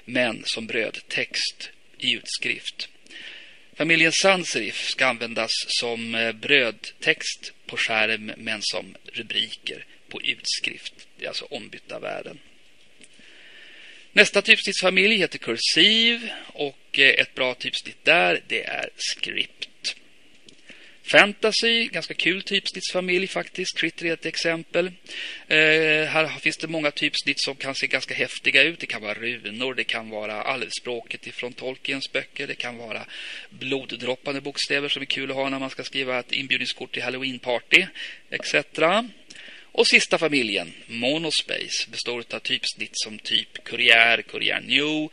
[0.06, 2.90] men som brödtext i utskrift.
[3.78, 11.08] Familjen sans ska användas som eh, brödtext på skärm, men som rubriker på utskrift.
[11.18, 12.40] Det är alltså ombytta värden.
[14.16, 19.96] Nästa typsnittsfamilj heter kursiv och eh, ett bra typsnitt där det är script.
[21.04, 23.78] Fantasy, ganska kul typsnittsfamilj faktiskt.
[23.78, 24.86] Critter är ett exempel.
[25.48, 25.58] Eh,
[26.08, 28.80] här finns det många typsnitt som kan se ganska häftiga ut.
[28.80, 32.48] Det kan vara runor, det kan vara alvspråket ifrån Tolkiens böcker.
[32.48, 33.06] Det kan vara
[33.50, 37.88] bloddroppande bokstäver som är kul att ha när man ska skriva ett inbjudningskort till Halloween-party,
[38.30, 38.56] etc.
[39.78, 45.10] Och sista familjen, Monospace, består av typsnitt som typ Courier, Courier New.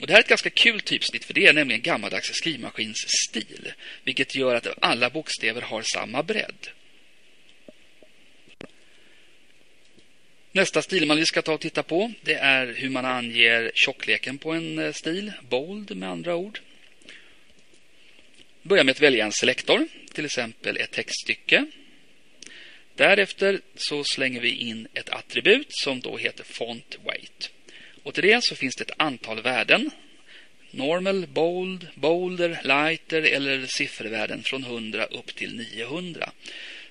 [0.00, 3.72] Och det här är ett ganska kul typsnitt för det är nämligen gammaldags skrivmaskinsstil.
[4.04, 6.68] Vilket gör att alla bokstäver har samma bredd.
[10.52, 14.52] Nästa stil man ska ta och titta på det är hur man anger tjockleken på
[14.52, 15.32] en eh, stil.
[15.48, 16.60] Bold med andra ord.
[18.62, 21.66] Börja med att välja en selektor, till exempel ett textstycke.
[22.98, 27.50] Därefter så slänger vi in ett attribut som då heter font weight.
[28.02, 29.90] Och till det så finns det ett antal värden.
[30.70, 36.30] Normal, bold, bolder, lighter eller siffervärden från 100 upp till 900.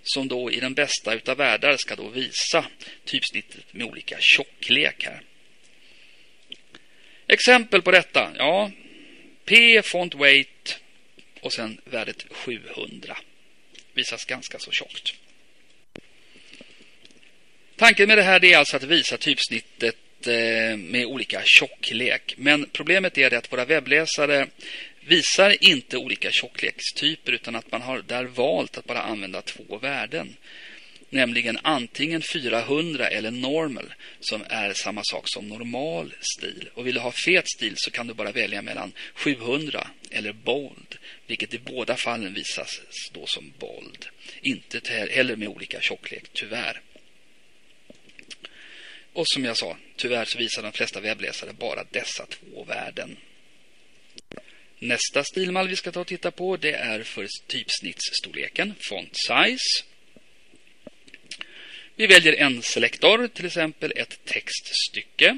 [0.03, 2.65] Som då i den bästa utav världar ska då visa
[3.05, 5.21] typsnittet med olika tjocklek här.
[7.27, 8.71] Exempel på detta, ja,
[9.45, 10.79] P font weight
[11.39, 13.17] och sen värdet 700.
[13.93, 15.13] Visas ganska så tjockt.
[17.77, 22.33] Tanken med det här är alltså att visa typsnittet eh, med olika tjocklek.
[22.37, 24.47] Men problemet är det att våra webbläsare
[25.07, 30.35] visar inte olika tjocklekstyper utan att man har där valt att bara använda två värden.
[31.09, 36.69] nämligen antingen 400 eller normal som är samma sak som normal stil.
[36.73, 40.95] Och vill du ha fet stil så kan du bara välja mellan 700 eller bold,
[41.27, 42.81] vilket i båda fallen visas
[43.13, 44.05] då som bold.
[44.41, 46.81] Inte heller med olika tjocklek, tyvärr.
[49.17, 53.17] Och som jag sa, tyvärr så visar de flesta webbläsare bara dessa två värden.
[54.79, 59.83] Nästa stilmall vi ska ta och titta på det är för typsnittsstorleken, font size.
[61.95, 65.37] Vi väljer en selektor, till exempel ett textstycke.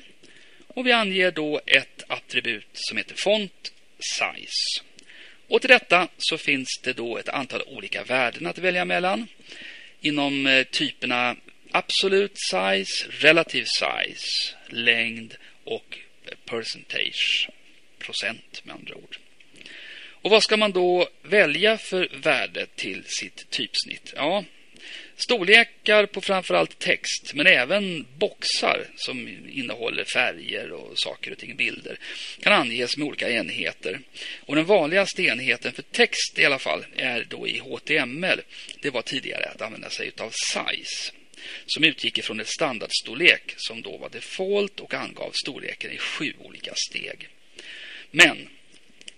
[0.67, 4.83] Och vi anger då ett attribut som heter font size.
[5.47, 9.27] Och till detta så finns det då ett antal olika värden att välja mellan.
[10.01, 11.35] Inom eh, typerna
[11.71, 15.97] absolut size, relative size, längd och
[16.45, 17.49] percentage,
[17.99, 19.17] procent med andra ord.
[20.21, 24.13] Och vad ska man då välja för värde till sitt typsnitt?
[24.15, 24.43] Ja,
[25.15, 31.99] storlekar på framförallt text, men även boxar som innehåller färger och saker och ting, bilder,
[32.41, 33.99] kan anges med olika enheter.
[34.39, 38.41] Och den vanligaste enheten för text i alla fall är då i HTML.
[38.81, 41.11] Det var tidigare att använda sig av size
[41.65, 46.73] som utgick ifrån ett standardstorlek som då var default och angav storleken i sju olika
[46.75, 47.27] steg.
[48.11, 48.49] Men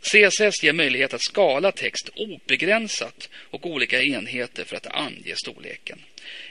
[0.02, 6.00] CSS ger möjlighet att skala text obegränsat och olika enheter för att ange storleken.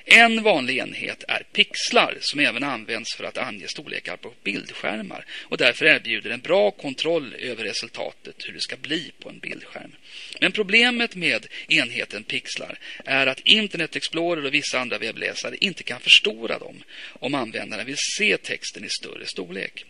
[0.04, 5.56] En vanlig enhet är pixlar som även används för att ange storlekar på bildskärmar och
[5.56, 9.92] därför erbjuder en bra kontroll över resultatet hur det ska bli på en bildskärm.
[10.40, 16.00] Men problemet med enheten pixlar är att Internet Explorer och vissa andra webbläsare inte kan
[16.00, 16.82] förstora dem
[17.12, 19.84] om användaren vill se texten i större storlek.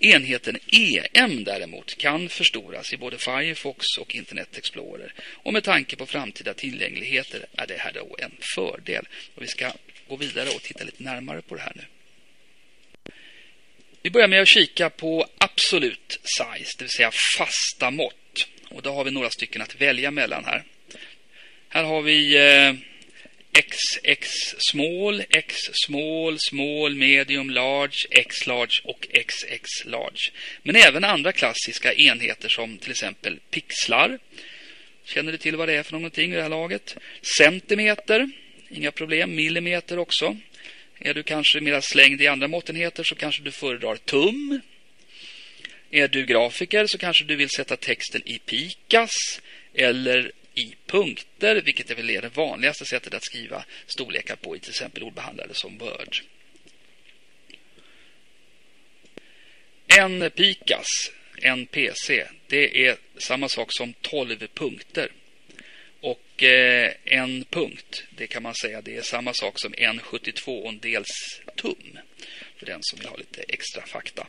[0.00, 0.58] Enheten
[1.12, 5.12] EM däremot kan förstoras i både Firefox och Internet Explorer.
[5.18, 9.08] Och med tanke på framtida tillgängligheter är det här då en fördel.
[9.34, 9.72] Och vi ska
[10.08, 11.84] gå vidare och titta lite närmare på det här nu.
[14.02, 18.48] Vi börjar med att kika på absolut size, det vill säga fasta mått.
[18.68, 20.64] Och då har vi några stycken att välja mellan här.
[21.68, 22.74] Här har vi eh,
[23.56, 30.32] XX small, X small, small, medium, large, X large och XX large.
[30.62, 34.18] Men även andra klassiska enheter som till exempel pixlar.
[35.04, 36.96] Känner du till vad det är för någonting i det här laget?
[37.38, 38.30] Centimeter,
[38.70, 39.34] inga problem.
[39.34, 40.36] Millimeter också.
[40.98, 44.60] Är du kanske mera slängd i andra måttenheter så kanske du föredrar tum.
[45.90, 49.40] Är du grafiker så kanske du vill sätta texten i pikas
[49.74, 54.58] eller i punkter, vilket är väl är det vanligaste sättet att skriva storlekar på i
[54.58, 56.16] till exempel ordbehandlare som Word.
[59.86, 60.86] En pikas,
[61.42, 65.12] en PC, det är samma sak som 12 punkter.
[66.00, 70.72] Och eh, en punkt, det kan man säga, det är samma sak som en 72
[70.80, 71.98] dels tum.
[72.56, 74.26] För den som vill ha lite extra fakta.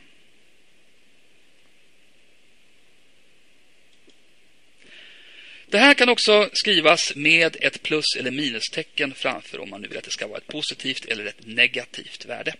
[5.70, 9.98] Det här kan också skrivas med ett plus eller minustecken framför om man nu vill
[9.98, 12.54] att det ska vara ett positivt eller ett negativt värde.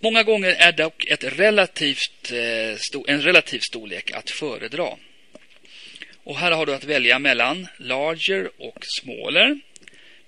[0.00, 4.88] Många gånger är dock ett relativt, eh, en relativ storlek att föredra.
[6.24, 9.60] Och här har du att välja mellan larger och smaller.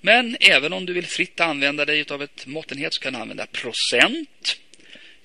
[0.01, 3.47] Men även om du vill fritt använda dig av ett måttenhet så kan du använda
[3.47, 4.57] procent.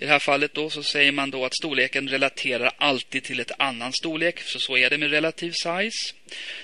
[0.02, 3.52] I det här fallet då så säger man då att storleken relaterar alltid till ett
[3.58, 4.40] annan storlek.
[4.40, 6.14] Så så är det med relativ size.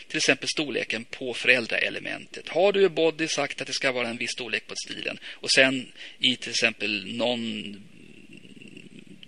[0.07, 2.49] Till exempel storleken på föräldraelementet.
[2.49, 5.51] Har du i body sagt att det ska vara en viss storlek på stilen och
[5.51, 7.75] sen i till exempel någon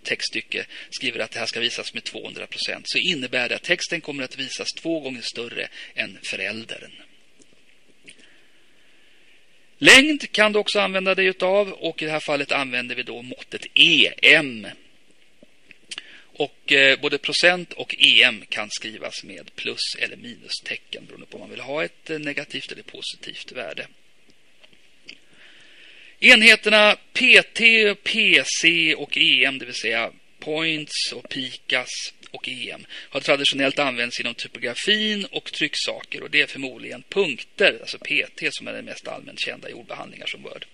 [0.03, 4.01] textstycke skriver att det här ska visas med 200 procent så innebär det att texten
[4.01, 6.91] kommer att visas två gånger större än föräldern.
[9.81, 13.21] Längd kan du också använda dig utav och i det här fallet använder vi då
[13.21, 14.67] måttet EM.
[16.39, 21.41] Och eh, både procent och EM kan skrivas med plus eller minustecken beroende på om
[21.41, 23.87] man vill ha ett eh, negativt eller positivt värde.
[26.19, 27.59] Enheterna PT,
[28.03, 31.89] PC och EM, det vill säga points och pikas
[32.31, 37.97] och EM har traditionellt använts inom typografin och trycksaker och det är förmodligen punkter, alltså
[37.97, 40.65] PT, som är den mest allmänt kända i ordbehandlingar som Word.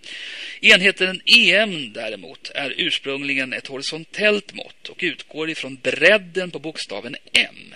[0.61, 7.75] Enheten EM däremot är ursprungligen ett horisontellt mått och utgår ifrån bredden på bokstaven M.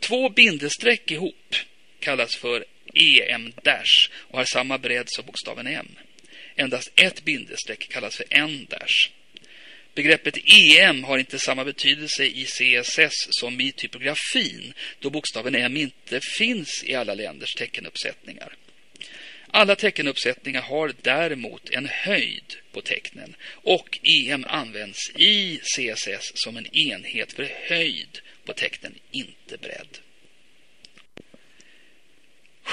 [0.00, 1.54] Två bindestreck ihop
[1.98, 5.88] kallas för EM-dash och har samma bredd som bokstaven M.
[6.56, 9.19] Endast ett bindestreck kallas för N-dash.
[10.00, 16.20] Begreppet EM har inte samma betydelse i CSS som i typografin då bokstaven M inte
[16.38, 18.56] finns i alla länders teckenuppsättningar.
[19.46, 26.76] Alla teckenuppsättningar har däremot en höjd på tecknen och EM används i CSS som en
[26.76, 29.98] enhet för höjd på tecknen, inte bredd.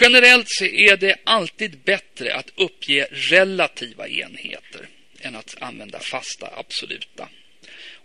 [0.01, 4.87] Generellt så är det alltid bättre att uppge relativa enheter
[5.27, 7.29] än att använda fasta absoluta.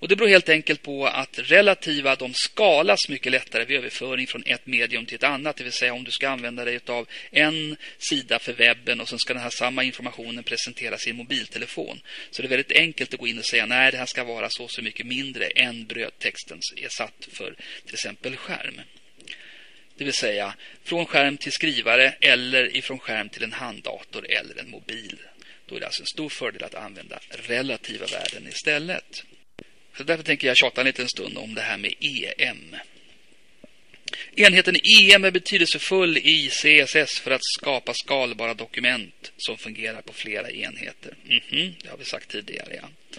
[0.02, 4.42] Och Det beror helt enkelt på att relativa de skalas mycket lättare vid överföring från
[4.46, 5.56] ett medium till ett annat.
[5.56, 9.18] Det vill säga om du ska använda dig av en sida för webben och sen
[9.18, 12.00] ska den här samma informationen presenteras i en mobiltelefon.
[12.30, 14.50] Så det är väldigt enkelt att gå in och säga nej det här ska vara
[14.50, 17.54] så så mycket mindre än brödtexten är satt för
[17.87, 18.80] till exempel skärm.
[19.96, 20.54] Det vill säga
[20.85, 25.18] från skärm till skrivare eller ifrån skärm till en handdator eller en mobil.
[25.72, 29.24] Då är det alltså en stor fördel att använda relativa värden istället.
[29.96, 32.76] Så därför tänker jag tjata en liten stund om det här med EM.
[34.37, 40.50] Enheten EM är betydelsefull i CSS för att skapa skalbara dokument som fungerar på flera
[40.50, 41.14] enheter.
[41.28, 42.80] Mm -hmm, det har vi sagt tidigare.
[42.82, 43.18] Ja.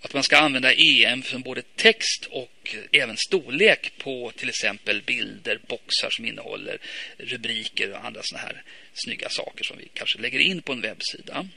[0.00, 5.60] Att man ska använda EM för både text och även storlek på till exempel bilder,
[5.68, 6.78] boxar som innehåller
[7.18, 8.62] rubriker och andra sådana här
[8.92, 11.48] snygga saker som vi kanske lägger in på en webbsida.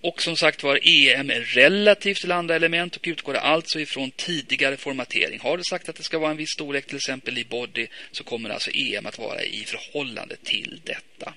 [0.00, 4.76] Och som sagt var, EM är relativt till andra element och utgår alltså ifrån tidigare
[4.76, 5.40] formatering.
[5.40, 8.24] Har du sagt att det ska vara en viss storlek till exempel i body så
[8.24, 11.34] kommer alltså EM att vara i förhållande till detta.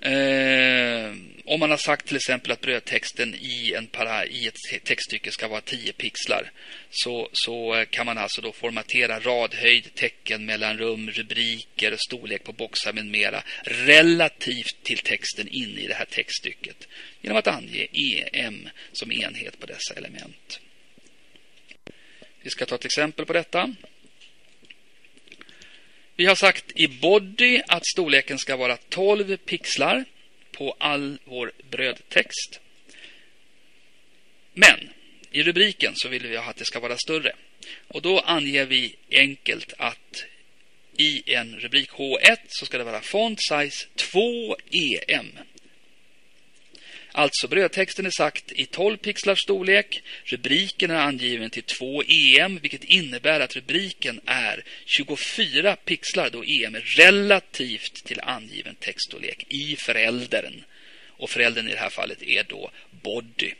[0.00, 1.14] Eh,
[1.46, 5.48] om man har sagt till exempel att brödtexten i, en para, i ett textstycke ska
[5.48, 6.50] vara 10 pixlar
[6.90, 13.06] så, så kan man alltså då formatera radhöjd, tecken, mellanrum, rubriker storlek på boxar med
[13.06, 16.88] mera relativt till texten inne i det här textstycket
[17.22, 20.60] genom att ange EM som enhet på dessa element.
[22.42, 23.74] Vi ska ta ett exempel på detta.
[26.16, 30.04] Vi har sagt i body att storleken ska vara 12 pixlar
[30.56, 32.60] på all vår brödtext.
[34.52, 34.90] Men
[35.30, 37.32] i rubriken så vill vi att det ska vara större.
[37.88, 40.24] Och då anger vi enkelt att
[40.96, 45.38] i en rubrik H1 så ska det vara font size 2 EM.
[47.16, 50.02] Alltså brödtexten är sagt i 12 pixlars storlek.
[50.24, 56.74] Rubriken är angiven till 2 EM vilket innebär att rubriken är 24 pixlar då EM
[56.74, 60.64] är relativt till angiven textstorlek i föräldern.
[61.08, 63.54] Och föräldern i det här fallet är då body.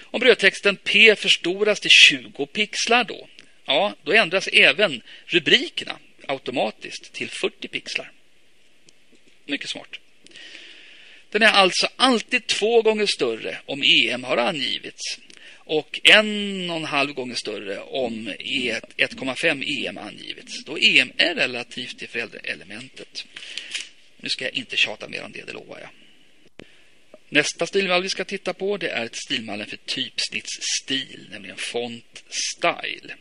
[0.00, 3.28] Om brödtexten P förstoras till 20 pixlar då,
[3.64, 8.12] ja, då ändras även rubrikerna automatiskt till 40 pixlar.
[9.46, 9.98] Mycket smart.
[11.34, 15.18] Den är alltså alltid två gånger större om EM har angivits
[15.56, 20.64] och en och en halv gånger större om e 1,5 EM angivits.
[20.64, 23.26] Då EM är relativt till föräldraelementet.
[24.16, 25.90] Nu ska jag inte tjata mer om det, det lovar jag.
[27.28, 33.14] Nästa stilmall vi ska titta på det är ett stilmallen för typsnittsstil, nämligen font style.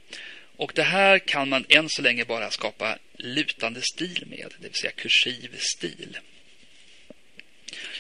[0.56, 4.76] Och det här kan man än så länge bara skapa lutande stil med, det vill
[4.76, 6.18] säga kursiv stil.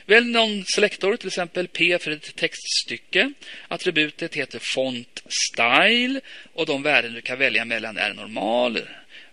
[0.05, 3.33] Välj någon selektor, till exempel P för ett textstycke.
[3.67, 6.21] Attributet heter font style
[6.53, 8.79] och de värden du kan välja mellan är normal,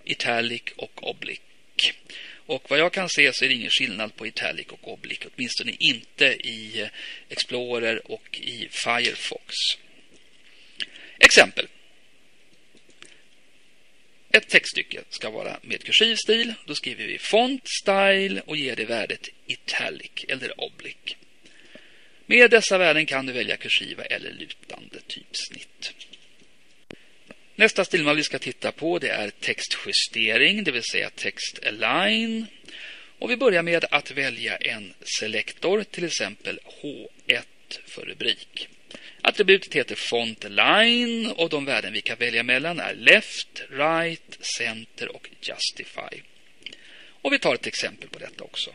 [0.04, 1.92] italic och oblique.
[2.46, 5.72] Och vad jag kan se så är det ingen skillnad på italic och oblique, åtminstone
[5.78, 6.88] inte i
[7.28, 9.54] Explorer och i Firefox.
[11.18, 11.66] Exempel.
[14.32, 16.54] Ett textstycke ska vara med kursiv stil.
[16.66, 21.16] Då skriver vi font style och ger det värdet italic eller oblique.
[22.26, 25.92] Med dessa värden kan du välja kursiva eller lutande typsnitt.
[27.54, 32.46] Nästa stilmal vi ska titta på det är textjustering, det vill säga text align.
[33.18, 37.44] Och vi börjar med att välja en selektor, till exempel H1
[37.86, 38.68] för rubrik.
[39.22, 45.16] Attributet heter font line och de värden vi kan välja mellan är left, right, center
[45.16, 46.22] och justify.
[47.22, 48.70] Och vi tar ett exempel på detta också.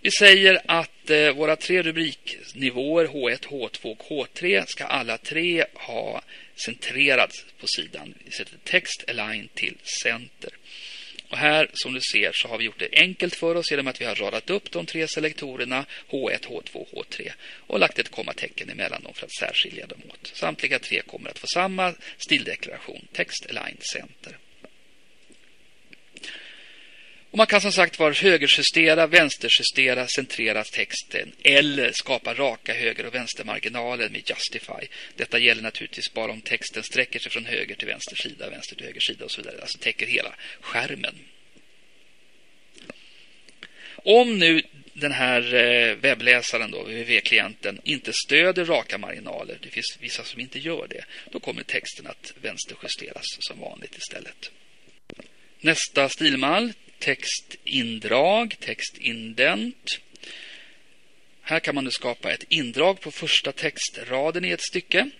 [0.00, 6.22] Vi säger att eh, våra tre rubriknivåer H1, H2 och H3 ska alla tre ha
[6.64, 8.14] centrerats på sidan.
[8.24, 10.50] Vi sätter text align till center.
[11.32, 14.00] Och här som du ser så har vi gjort det enkelt för oss genom att
[14.00, 17.32] vi har radat upp de tre selektorerna H1, H2, H3
[17.66, 20.26] och lagt ett kommatecken emellan dem för att särskilja dem åt.
[20.34, 24.38] Samtliga tre kommer att få samma stildeklaration, text align center.
[27.32, 33.14] Och man kan som sagt var högerjustera, vänsterjustera, centrera texten eller skapa raka höger- och
[33.14, 34.86] vänstermarginaler med Justify.
[35.16, 38.86] Detta gäller naturligtvis bara om texten sträcker sig från höger till vänster sida, vänster till
[38.86, 39.60] höger sida och så vidare.
[39.60, 41.14] Alltså täcker hela skärmen.
[43.96, 44.62] Om nu
[44.92, 50.58] den här eh, webbläsaren, då, www-klienten, inte stöder raka marginaler, det finns vissa som inte
[50.58, 54.50] gör det, då kommer texten att vänsterjusteras som vanligt istället.
[55.60, 56.72] Nästa stilmall,
[57.02, 60.00] textindrag, textindent.
[61.42, 65.10] Här kan man nu skapa ett indrag på första textraden i ett stycke.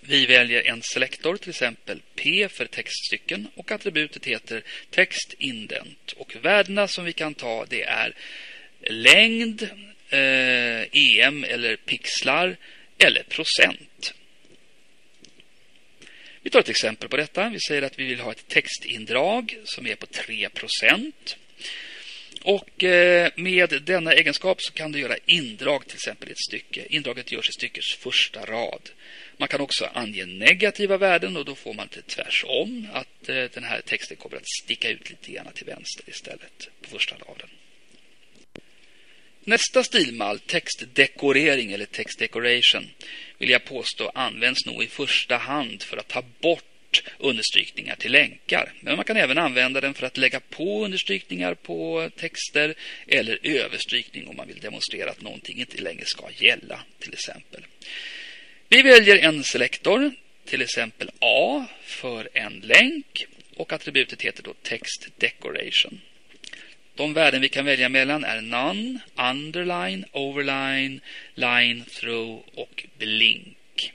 [0.00, 6.12] Vi väljer en selektor, till exempel P för textstycken och attributet heter textindent.
[6.16, 8.14] Och värdena som vi kan ta det är
[8.80, 9.62] längd,
[10.08, 12.56] eh, EM eller pixlar
[12.98, 13.90] eller procent.
[16.44, 17.48] Vi tar ett exempel på detta.
[17.48, 20.48] Vi säger att vi vill ha ett textindrag som är på 3
[22.42, 26.86] och eh, med denna egenskap så kan du göra indrag till exempel i ett stycke.
[26.88, 28.90] Indraget görs i styckets första rad.
[29.36, 33.64] Man kan också ange negativa värden och då får man det tvärsom att eh, den
[33.64, 37.48] här texten kommer att sticka ut lite grann till vänster istället på första raden.
[39.46, 42.90] Nästa stilmall, textdekorering eller textdecoration,
[43.38, 48.72] vill jag påstå används nog i första hand för att ta bort understrykningar till länkar.
[48.80, 52.74] Men man kan även använda den för att lägga på understrykningar på texter
[53.06, 57.66] eller överstrykning om man vill demonstrera att någonting inte längre ska gälla till exempel.
[58.68, 60.12] Vi väljer en selektor,
[60.44, 63.26] till exempel A för en länk
[63.56, 66.00] och attributet heter då text decoration.
[66.94, 71.00] De värden vi kan välja mellan är none, underline, overline,
[71.34, 73.92] line through och blink.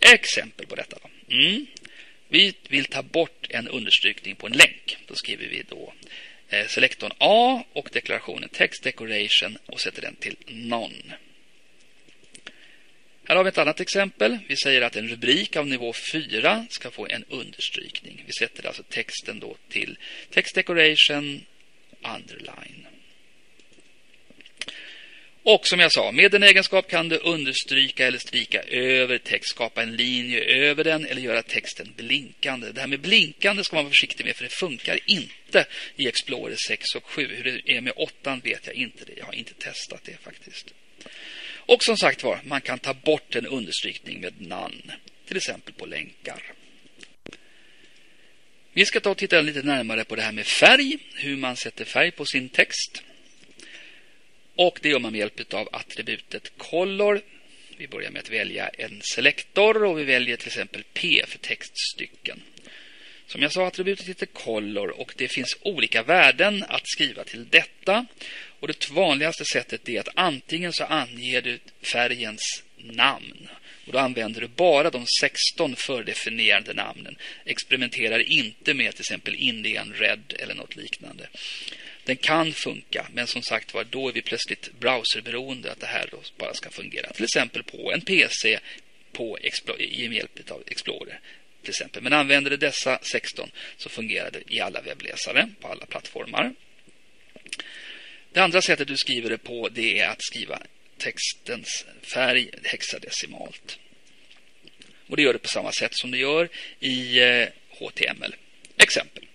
[0.00, 0.96] Exempel på detta.
[1.02, 1.34] Då.
[1.34, 1.66] Mm.
[2.28, 4.96] Vi vill ta bort en understrykning på en länk.
[5.06, 5.92] Då skriver vi då
[6.48, 11.16] eh, selektorn A och deklarationen text decoration och sätter den till none.
[13.28, 14.38] Här har vi ett annat exempel.
[14.48, 18.24] Vi säger att en rubrik av nivå 4 ska få en understrykning.
[18.26, 19.98] Vi sätter alltså texten då till
[20.30, 21.44] text decoration
[22.16, 22.86] underline.
[25.42, 29.82] Och som jag sa, med en egenskap kan du understryka eller stryka över text, skapa
[29.82, 32.72] en linje över den eller göra texten blinkande.
[32.72, 35.66] Det här med blinkande ska man vara försiktig med för det funkar inte
[35.96, 37.34] i Explorer 6 och 7.
[37.34, 39.04] Hur det är med 8 vet jag inte.
[39.04, 39.12] Det.
[39.16, 40.74] Jag har inte testat det faktiskt.
[41.68, 44.92] Och som sagt var, man kan ta bort en understrykning med namn,
[45.26, 46.42] till exempel på länkar.
[48.72, 51.84] Vi ska ta och titta lite närmare på det här med färg, hur man sätter
[51.84, 53.02] färg på sin text.
[54.56, 57.20] Och det gör man med hjälp av attributet color.
[57.76, 62.42] Vi börjar med att välja en selektor och vi väljer till exempel P för textstycken.
[63.26, 68.06] Som jag sa, attributet heter color och det finns olika värden att skriva till detta.
[68.60, 73.48] Och det vanligaste sättet är att antingen så anger du färgens namn
[73.88, 77.16] och då använder du bara de 16 fördefinierade namnen.
[77.44, 81.28] Experimenterar inte med till exempel Indian Red eller något liknande.
[82.04, 86.10] Den kan funka, men som sagt var, då är vi plötsligt browserberoende att det här
[86.38, 87.10] bara ska fungera.
[87.10, 88.58] Till exempel på en PC
[89.12, 89.38] på
[90.08, 91.20] med hjälp av Explorer.
[91.62, 92.02] Till exempel.
[92.02, 96.54] Men använder du dessa 16 så fungerar det i alla webbläsare på alla plattformar.
[98.38, 100.62] Det andra sättet du skriver det på det är att skriva
[100.98, 103.78] textens färg hexadecimalt.
[105.08, 106.48] Och det gör du på samma sätt som du gör
[106.80, 108.34] i eh, HTML.
[108.76, 109.26] Exempel.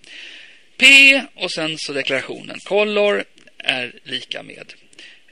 [0.78, 0.86] P
[1.36, 3.24] och sen så deklarationen color
[3.58, 4.74] är lika med,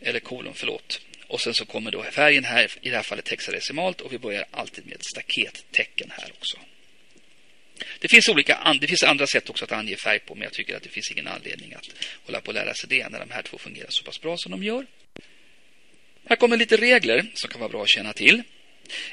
[0.02, 1.02] eller kolon, förlåt.
[1.28, 4.46] Och sen så kommer då färgen här, i det här fallet hexadecimalt och vi börjar
[4.52, 6.58] alltid med ett stakettecken här också.
[8.00, 10.76] Det finns, olika, det finns andra sätt också att ange färg på, men jag tycker
[10.76, 11.86] att det finns ingen anledning att
[12.26, 14.52] hålla på och lära sig det när de här två fungerar så pass bra som
[14.52, 14.86] de gör.
[16.26, 18.44] Här kommer lite regler som kan vara bra att känna till.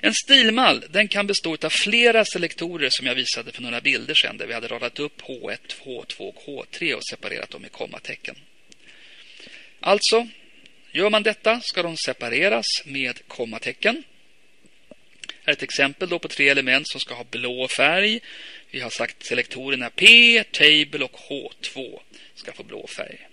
[0.01, 4.39] En stilmall den kan bestå av flera selektorer som jag visade för några bilder sedan
[4.39, 8.37] där vi hade radat upp H1, H2 och H3 och separerat dem med kommatecken.
[9.81, 10.29] Alltså,
[10.93, 14.03] gör man detta ska de separeras med kommatecken.
[15.29, 18.21] Här är ett exempel då på tre element som ska ha blå färg.
[18.71, 22.01] Vi har sagt selektorerna P, Table och H2
[22.35, 23.29] ska få blå färg.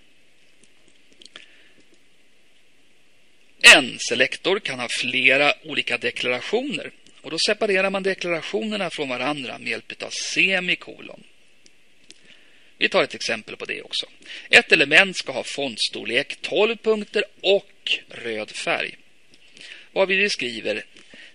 [3.61, 9.67] En selektor kan ha flera olika deklarationer och då separerar man deklarationerna från varandra med
[9.67, 11.23] hjälp av semikolon.
[12.77, 14.05] Vi tar ett exempel på det också.
[14.49, 18.97] Ett element ska ha fontstorlek 12 punkter och röd färg.
[19.91, 20.85] Vad vi skriver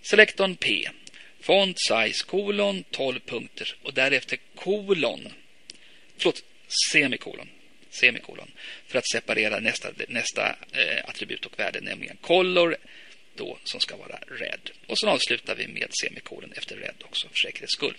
[0.01, 0.89] selektorn P
[1.41, 5.33] font size kolon 12 punkter och därefter kolon
[6.17, 6.43] förlåt,
[6.91, 7.49] semikolon
[7.91, 8.51] semikolon
[8.87, 12.77] för att separera nästa, nästa eh, attribut och värde, nämligen color
[13.35, 14.71] då, som ska vara red.
[14.87, 17.97] Och så avslutar vi med semikolon efter red också för säkerhets skull.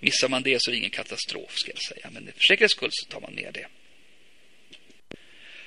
[0.00, 2.90] Missar man det så är det ingen katastrof ska jag säga, men för säkerhets skull
[2.92, 3.66] så tar man med det.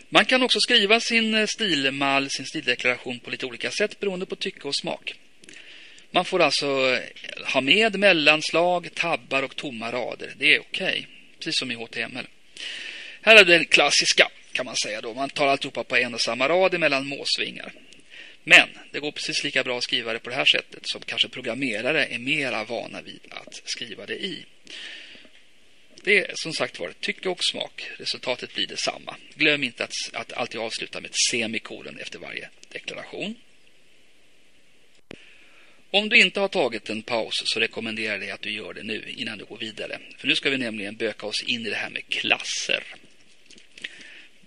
[0.09, 4.35] Man kan också skriva sin eh, stilmall, sin stildeklaration på lite olika sätt beroende på
[4.35, 5.15] tycke och smak.
[6.15, 6.99] Man får alltså eh,
[7.53, 10.33] ha med mellanslag, tabbar och tomma rader.
[10.37, 11.05] Det är okej, okay.
[11.37, 12.27] precis som i HTML.
[13.21, 15.13] Här är den klassiska kan man säga då.
[15.13, 17.73] Man tar alltihopa på en och samma rad mellan måsvingar.
[18.43, 21.29] Men det går precis lika bra att skriva det på det här sättet som kanske
[21.29, 24.45] programmerare är mera vana vid att skriva det i.
[26.03, 27.89] Det är som sagt var tycke och smak.
[27.97, 29.15] Resultatet blir detsamma.
[29.35, 33.35] Glöm inte att, att alltid avsluta med ett semikolon efter varje deklaration.
[35.95, 38.83] Om du inte har tagit en paus så rekommenderar jag dig att du gör det
[38.83, 39.99] nu innan du går vidare.
[40.17, 42.83] För nu ska vi nämligen böka oss in i det här med klasser.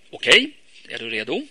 [0.09, 0.51] Okej,
[0.83, 1.47] okay, är du redo?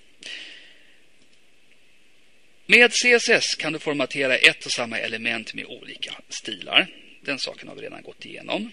[2.67, 6.87] Med CSS kan du formatera ett och samma element med olika stilar.
[7.21, 8.73] Den saken har vi redan gått igenom.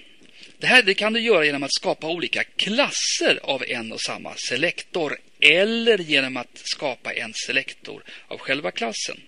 [0.57, 4.33] Det här det kan du göra genom att skapa olika klasser av en och samma
[4.49, 9.21] selektor eller genom att skapa en selektor av själva klassen.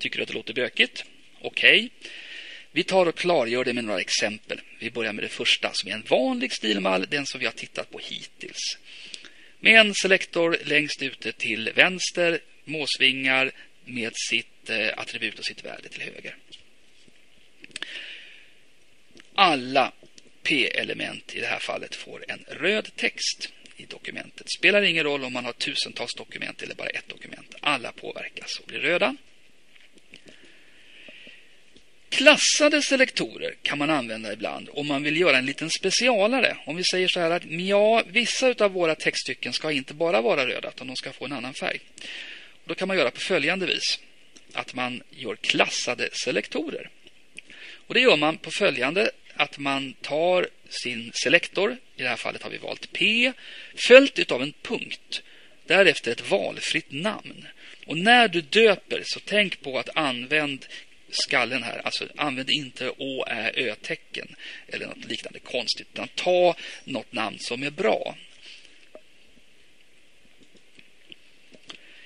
[0.00, 1.04] Tycker du att det låter bökigt?
[1.40, 1.78] Okej.
[1.78, 2.10] Okay.
[2.72, 4.60] Vi tar och klargör det med några exempel.
[4.78, 7.90] Vi börjar med det första som är en vanlig stilmall, den som vi har tittat
[7.90, 8.78] på hittills.
[9.58, 13.52] Med en selektor längst ute till vänster, måsvingar
[13.84, 16.36] med sitt eh, attribut och sitt värde till höger.
[19.34, 19.92] Alla
[20.42, 24.46] P-element i det här fallet får en röd text i dokumentet.
[24.58, 27.54] Spelar ingen roll om man har tusentals dokument eller bara ett dokument.
[27.60, 29.16] Alla påverkas och blir röda.
[32.10, 36.56] Klassade selektorer kan man använda ibland om man vill göra en liten specialare.
[36.66, 40.46] Om vi säger så här att ja, vissa av våra textstycken ska inte bara vara
[40.46, 41.80] röda utan de ska få en annan färg.
[42.64, 43.98] Då kan man göra på följande vis.
[44.52, 46.90] Att man gör klassade selektorer.
[47.86, 52.42] Och det gör man på följande att man tar sin selektor, i det här fallet
[52.42, 53.32] har vi valt P,
[53.74, 55.22] följt av en punkt.
[55.66, 57.46] Därefter ett valfritt namn.
[57.86, 60.66] Och när du döper så tänk på att använd
[61.10, 61.80] skallen här.
[61.84, 64.36] Alltså använd inte å, ä, ö-tecken
[64.68, 65.88] eller något liknande konstigt.
[65.92, 68.16] Utan ta något namn som är bra.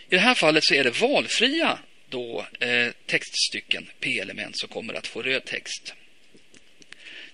[0.09, 1.79] I det här fallet så är det valfria
[2.09, 5.95] då, eh, textstycken, p-element, som kommer att få röd text.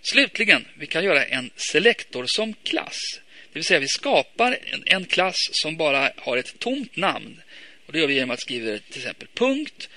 [0.03, 2.99] Slutligen, vi kan göra en selektor som klass.
[3.53, 7.43] Det vill säga vi skapar en, en klass som bara har ett tomt namn.
[7.87, 9.89] Och Det gör vi genom att skriva till exempel punkt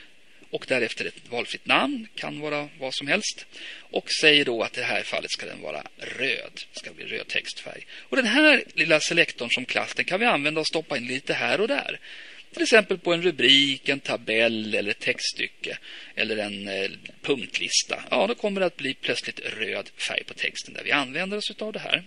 [0.53, 3.45] och därefter ett valfritt namn, kan vara vad som helst.
[3.79, 7.27] Och säger då att i det här fallet ska den vara röd, ska bli röd
[7.27, 7.85] textfärg.
[7.99, 11.33] Och den här lilla selektorn som klass, den kan vi använda och stoppa in lite
[11.33, 11.99] här och där.
[12.53, 15.77] Till exempel på en rubrik, en tabell eller ett textstycke
[16.15, 16.89] eller en eh,
[17.21, 18.03] punktlista.
[18.11, 21.51] Ja, då kommer det att bli plötsligt röd färg på texten där vi använder oss
[21.59, 22.03] av det här.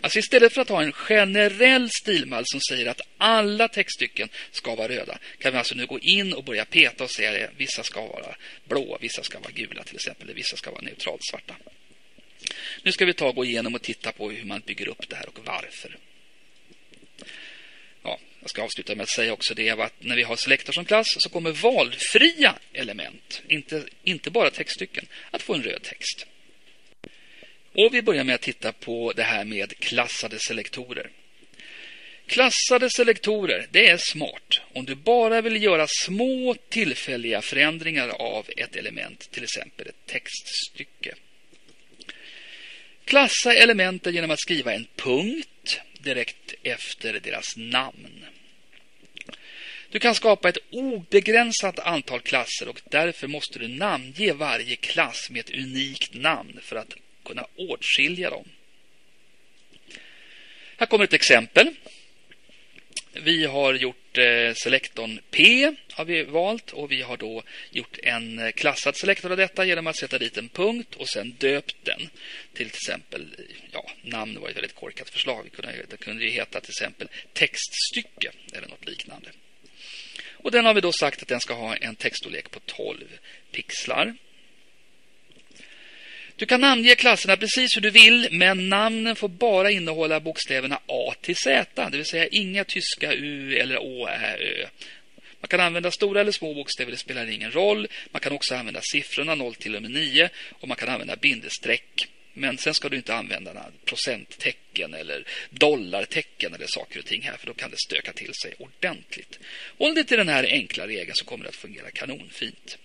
[0.00, 4.88] Alltså istället för att ha en generell stilmall som säger att alla textstycken ska vara
[4.88, 8.06] röda kan vi alltså nu gå in och börja peta och säga att vissa ska
[8.06, 11.54] vara blå, vissa ska vara gula till exempel, eller vissa ska vara neutralt svarta.
[12.82, 15.16] Nu ska vi ta och gå igenom och titta på hur man bygger upp det
[15.16, 15.96] här och varför.
[18.02, 20.84] Ja, jag ska avsluta med att säga också det att när vi har selektor som
[20.84, 26.26] klass så kommer valfria element, inte, inte bara textstycken, att få en röd text.
[27.78, 31.10] Och vi börjar med att titta på det här med klassade selektorer.
[32.26, 38.76] Klassade selektorer, det är smart om du bara vill göra små tillfälliga förändringar av ett
[38.76, 41.14] element, till exempel ett textstycke.
[43.04, 48.24] Klassa elementen genom att skriva en punkt direkt efter deras namn.
[49.90, 55.40] Du kan skapa ett obegränsat antal klasser och därför måste du namnge varje klass med
[55.40, 56.94] ett unikt namn för att
[57.28, 58.48] kunna åtskilja dem.
[60.76, 61.74] Här kommer ett exempel.
[63.12, 68.52] Vi har gjort eh, selektorn P har vi valt och vi har då gjort en
[68.52, 72.08] klassad selektor av detta genom att sätta dit en punkt och sen döpt den
[72.52, 73.36] till till exempel,
[73.72, 75.44] ja, namn var ett väldigt korkat förslag.
[75.44, 79.30] Vi kunde, det kunde ju heta till exempel textstycke eller något liknande.
[80.32, 83.04] Och den har vi då sagt att den ska ha en textstorlek på 12
[83.52, 84.14] pixlar.
[86.38, 91.14] Du kan namnge klasserna precis hur du vill, men namnen får bara innehålla bokstäverna A
[91.20, 94.66] till Z, det vill säga inga tyska U eller Å, Ä, Ö.
[95.40, 97.88] Man kan använda stora eller små bokstäver, det spelar ingen roll.
[98.10, 102.08] Man kan också använda siffrorna 0 till och med 9 och man kan använda bindestreck.
[102.32, 107.46] Men sen ska du inte använda procenttecken eller dollartecken eller saker och ting här för
[107.46, 109.38] då kan det stöka till sig ordentligt.
[109.78, 112.78] Håll dig till den här enkla regeln så kommer det att fungera kanonfint.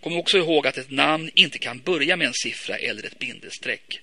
[0.00, 4.00] Kom också ihåg att ett namn inte kan börja med en siffra eller ett bindestreck.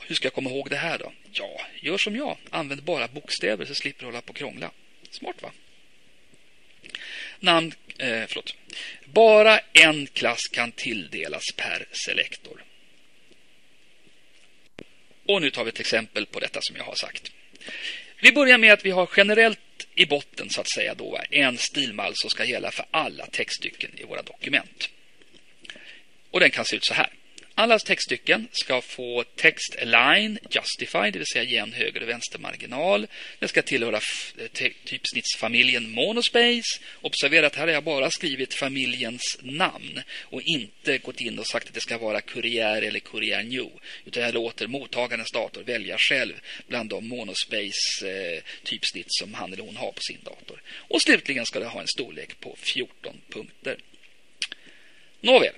[0.00, 1.12] hur ska jag komma ihåg det här då?
[1.32, 2.36] Ja, gör som jag.
[2.50, 4.70] Använd bara bokstäver så slipper du hålla på och krångla.
[5.10, 5.50] Smart va?
[7.40, 8.54] Namn, eh, förlåt.
[9.04, 12.64] Bara en klass kan tilldelas per selektor.
[15.26, 17.32] Och nu tar vi ett exempel på detta som jag har sagt.
[18.20, 22.12] Vi börjar med att vi har generellt i botten så att säga då en stilmall
[22.14, 24.90] som ska gälla för alla textstycken i våra dokument.
[26.38, 27.10] Och den kan se ut så här.
[27.54, 33.06] Alla textstycken ska få text align justified, det vill säga jämn höger och vänster marginal.
[33.38, 34.00] Den ska tillhöra
[34.84, 36.80] typsnittsfamiljen monospace.
[37.00, 41.68] Observera att här har jag bara skrivit familjens namn och inte gått in och sagt
[41.68, 43.70] att det ska vara Courier eller Courier New.
[44.04, 46.34] Utan jag låter mottagarens dator välja själv
[46.66, 50.62] bland de Monospace-typsnitt eh, som han eller hon har på sin dator.
[50.72, 53.76] Och slutligen ska det ha en storlek på 14 punkter.
[55.20, 55.54] Nåväl.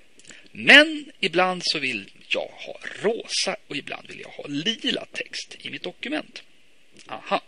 [0.52, 5.70] Men ibland så vill jag ha rosa och ibland vill jag ha lila text i
[5.70, 6.42] mitt dokument.
[7.06, 7.42] Aha.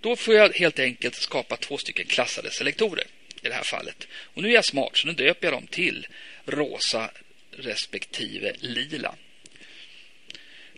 [0.00, 3.04] Då får jag helt enkelt skapa två stycken klassade selektorer
[3.42, 4.08] i det här fallet.
[4.12, 6.06] Och nu är jag smart så nu döper jag dem till
[6.44, 7.10] rosa
[7.50, 9.14] respektive lila.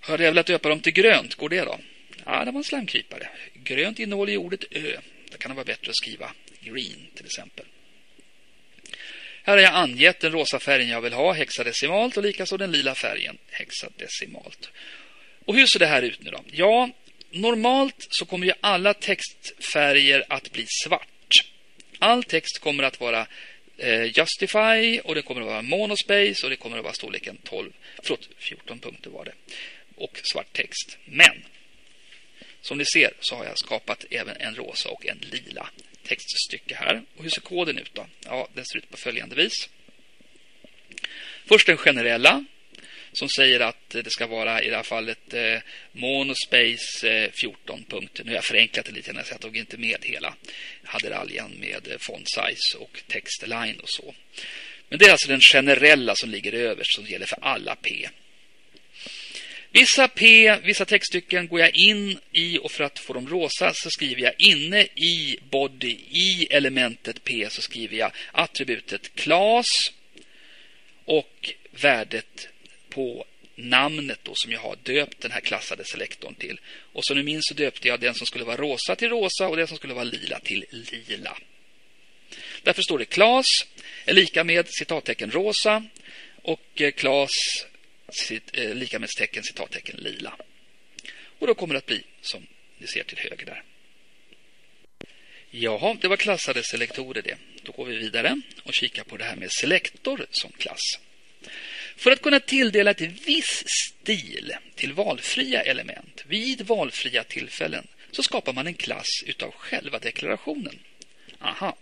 [0.00, 1.80] Hade jag velat döpa dem till grönt, går det då?
[2.24, 3.28] Ja, det var en slamkrypare.
[3.54, 4.96] Grönt innehåller ju ordet ö.
[5.30, 7.66] Det kan det vara bättre att skriva green till exempel.
[9.46, 12.94] Här har jag angett den rosa färgen jag vill ha hexadecimalt och likaså den lila
[12.94, 14.70] färgen hexadecimalt.
[15.44, 16.44] Och hur ser det här ut nu då?
[16.52, 16.90] Ja,
[17.30, 21.08] normalt så kommer ju alla textfärger att bli svart.
[21.98, 23.26] All text kommer att vara
[23.78, 27.72] eh, Justify och det kommer att vara monospace och det kommer att vara storleken 12,
[28.02, 29.34] förlåt, 14 punkter var det.
[29.96, 30.98] Och svart text.
[31.04, 31.44] Men
[32.60, 35.70] som ni ser så har jag skapat även en rosa och en lila
[36.04, 37.02] textstycke här.
[37.16, 38.06] Och hur ser koden ut då?
[38.24, 39.68] Ja, den ser ut på följande vis.
[41.46, 42.44] Först den generella
[43.12, 45.58] som säger att det ska vara i det här fallet eh,
[45.92, 48.24] monospace eh, 14 punkter.
[48.24, 50.34] Nu har jag förenklat det lite när jag tog inte med hela.
[50.84, 54.14] haderaljen med eh, font size och text align och så.
[54.88, 58.08] Men det är alltså den generella som ligger överst som gäller för alla P.
[59.76, 63.90] Vissa P, vissa textstycken går jag in i och för att få dem rosa så
[63.90, 69.66] skriver jag inne i body, i elementet P så skriver jag attributet class
[71.04, 72.48] och värdet
[72.88, 76.60] på namnet då som jag har döpt den här klassade selektorn till.
[76.92, 79.56] Och som ni minns så döpte jag den som skulle vara rosa till rosa och
[79.56, 81.36] den som skulle vara lila till lila.
[82.62, 83.46] Därför står det class
[84.04, 85.84] är lika med citattecken rosa
[86.42, 87.30] och eh, class
[88.14, 90.36] cit, eh, lika med tecken, citattecken lila.
[91.38, 92.46] Och då kommer det att bli som
[92.78, 93.62] ni ser till höger där.
[95.50, 97.36] Jaha, det var klassade selektorer det.
[97.62, 100.98] Då går vi vidare och kikar på det här med selektor som klass.
[101.96, 108.52] För att kunna tilldela ett viss stil till valfria element vid valfria tillfällen så skapar
[108.52, 110.78] man en klass utav själva deklarationen.
[111.40, 111.76] Aha.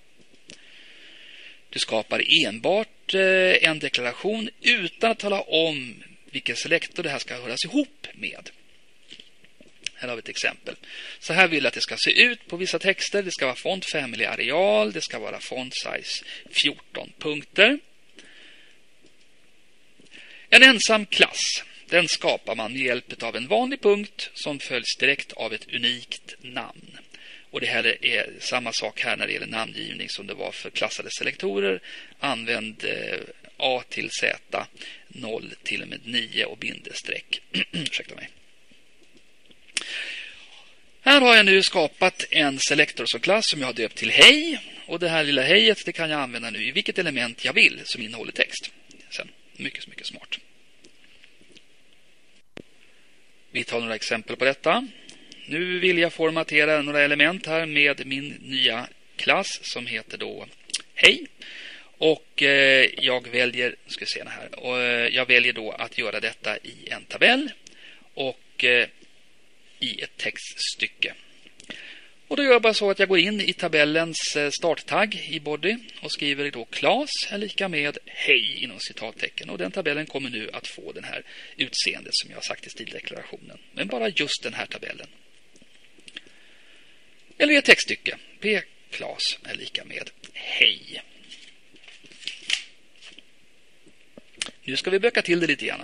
[1.71, 6.03] Du skapar enbart eh, en deklaration utan att tala om
[6.33, 8.51] vilken selektor det här ska höras ihop med.
[9.95, 10.77] Här har vi ett exempel.
[11.19, 13.23] Så här vill jag att det ska se ut på vissa texter.
[13.23, 14.93] Det ska vara font family areal.
[14.93, 17.79] Det ska vara font size 14 punkter.
[20.49, 21.65] En ensam klass.
[21.87, 26.35] Den skapar man med hjälp av en vanlig punkt som följs direkt av ett unikt
[26.41, 26.99] namn.
[27.51, 30.71] Och det här är samma sak här när det gäller namngivning som det var för
[30.71, 31.81] klassade selektorer.
[32.19, 33.21] Använd eh,
[33.57, 34.67] A till Z,
[35.09, 37.43] 0 till och med 9 och bindestreck.
[37.73, 38.29] Ursäkta mig.
[41.05, 44.61] Här har jag nu skapat en selektor som klass som jag har döpt till hej.
[44.87, 47.81] Och det här lilla hejet det kan jag använda nu i vilket element jag vill
[47.85, 48.71] som innehåller text.
[49.11, 50.39] Sen, mycket, mycket smart.
[53.51, 54.89] Vi tar några exempel på detta.
[55.47, 60.47] Nu vill jag formatera några element här med min nya klass som heter då
[60.95, 61.27] hej.
[62.03, 66.57] Och eh, jag väljer, ska se här, och eh, jag väljer då att göra detta
[66.57, 67.51] i en tabell
[68.15, 68.89] och eh,
[69.79, 71.15] i ett textstycke.
[72.29, 75.41] Och då gör jag bara så att jag går in i tabellens eh, starttagg i
[75.41, 79.51] body och skriver då Klas är lika med hej inom citattecken.
[79.51, 81.23] Och den tabellen kommer nu att få den här
[81.57, 83.59] utseendet som jag har sagt i stildeklarationen.
[83.73, 85.09] Men bara just den här tabellen.
[87.39, 88.17] Eller i ett textstycke.
[88.41, 91.03] P Klas är lika med hej.
[94.65, 95.81] Nu ska vi böka till det lite grann.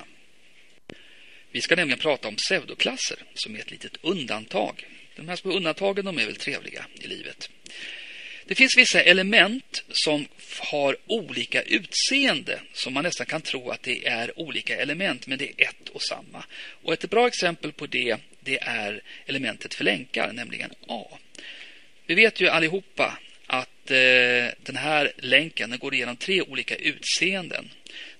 [1.51, 4.87] Vi ska nämligen prata om pseudoklasser som är ett litet undantag.
[5.16, 7.51] De här små undantagen de är väl trevliga i livet.
[8.45, 10.26] Det finns vissa element som
[10.59, 15.45] har olika utseende Som man nästan kan tro att det är olika element men det
[15.45, 16.45] är ett och samma.
[16.83, 21.18] Och ett bra exempel på det det är elementet för länkar, nämligen A.
[22.07, 23.97] Vi vet ju allihopa att eh,
[24.62, 27.70] den här länken den går igenom tre olika utseenden.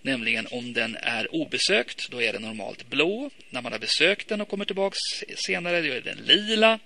[0.03, 3.31] Nämligen om den är obesökt, då är den normalt blå.
[3.51, 4.97] När man har besökt den och kommer tillbaka
[5.47, 6.79] senare, då är den lila.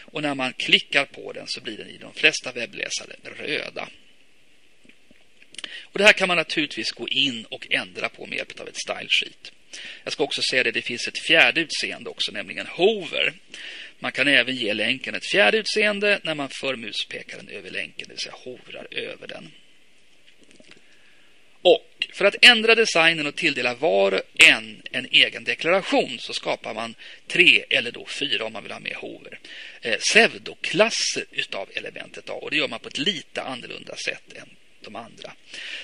[0.00, 3.88] Och när man klickar på den så blir den i de flesta webbläsare röda.
[5.82, 8.76] Och Det här kan man naturligtvis gå in och ändra på med hjälp av ett
[8.76, 9.52] style sheet.
[10.04, 13.32] Jag ska också säga det, det finns ett fjärde utseende också, nämligen hover.
[13.98, 18.14] Man kan även ge länken ett fjärde utseende när man för muspekaren över länken, det
[18.14, 19.50] vill säga hovrar över den.
[21.62, 26.74] Och för att ändra designen och tilldela var och en en egen deklaration så skapar
[26.74, 26.94] man
[27.26, 29.38] tre eller då fyra om man vill ha med hover.
[29.80, 34.48] Eh, pseudoklasser utav elementet A och det gör man på ett lite annorlunda sätt än
[34.80, 35.32] de andra.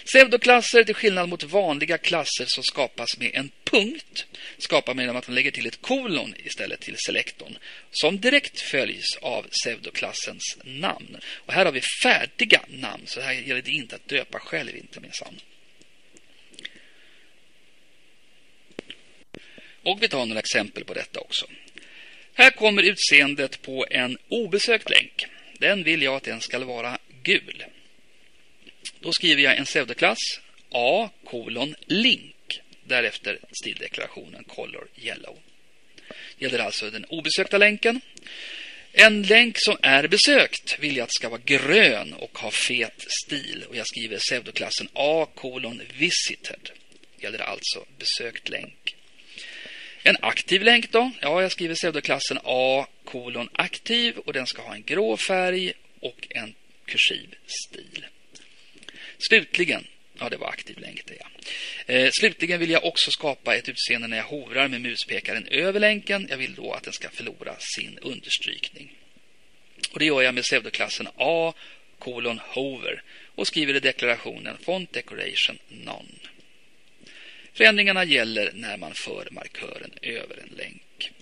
[0.04, 4.26] Pseudoklasser, till skillnad mot vanliga klasser som skapas med en punkt,
[4.58, 7.58] skapar man genom att man lägger till ett kolon istället till selektorn,
[7.90, 11.16] som direkt följs av pseudoklassens namn.
[11.46, 15.00] Och här har vi färdiga namn, så här gäller det inte att döpa själv, inte
[15.00, 15.40] minsann.
[19.86, 21.46] Och vi tar några exempel på detta också.
[22.34, 25.26] Här kommer utseendet på en obesökt länk.
[25.58, 27.64] Den vill jag att den ska vara gul.
[29.00, 30.18] Då skriver jag en pseudoklass
[30.70, 32.60] A kolon link.
[32.84, 35.38] Därefter stildeklarationen color yellow.
[36.38, 38.00] Det gäller alltså den obesökta länken.
[38.92, 43.64] En länk som är besökt vill jag att ska vara grön och ha fet stil.
[43.68, 46.70] Och jag skriver pseudoklassen A kolon visited.
[47.16, 48.95] Det gäller alltså besökt länk.
[50.06, 51.10] En aktiv länk då?
[51.20, 56.26] Ja, jag skriver pseudoklassen A kolon aktiv och den ska ha en grå färg och
[56.30, 56.54] en
[56.84, 58.06] kursiv stil.
[59.18, 59.86] Slutligen,
[60.18, 61.26] ja det var aktiv länk det ja.
[61.94, 66.26] Eh, slutligen vill jag också skapa ett utseende när jag hovrar med muspekaren över länken.
[66.30, 68.96] Jag vill då att den ska förlora sin understrykning.
[69.92, 71.54] Och det gör jag med pseudoklassen A
[71.98, 73.02] kolon hover
[73.34, 76.35] och skriver i deklarationen font decoration none.
[77.56, 81.12] Förändringarna gäller när man för markören över en länk.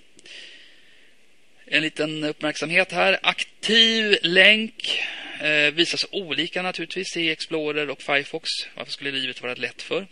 [1.67, 3.19] En liten uppmärksamhet här.
[3.23, 5.03] Aktiv länk
[5.41, 8.49] eh, visas olika naturligtvis i Explorer och Firefox.
[8.75, 10.07] Varför skulle livet vara lätt för?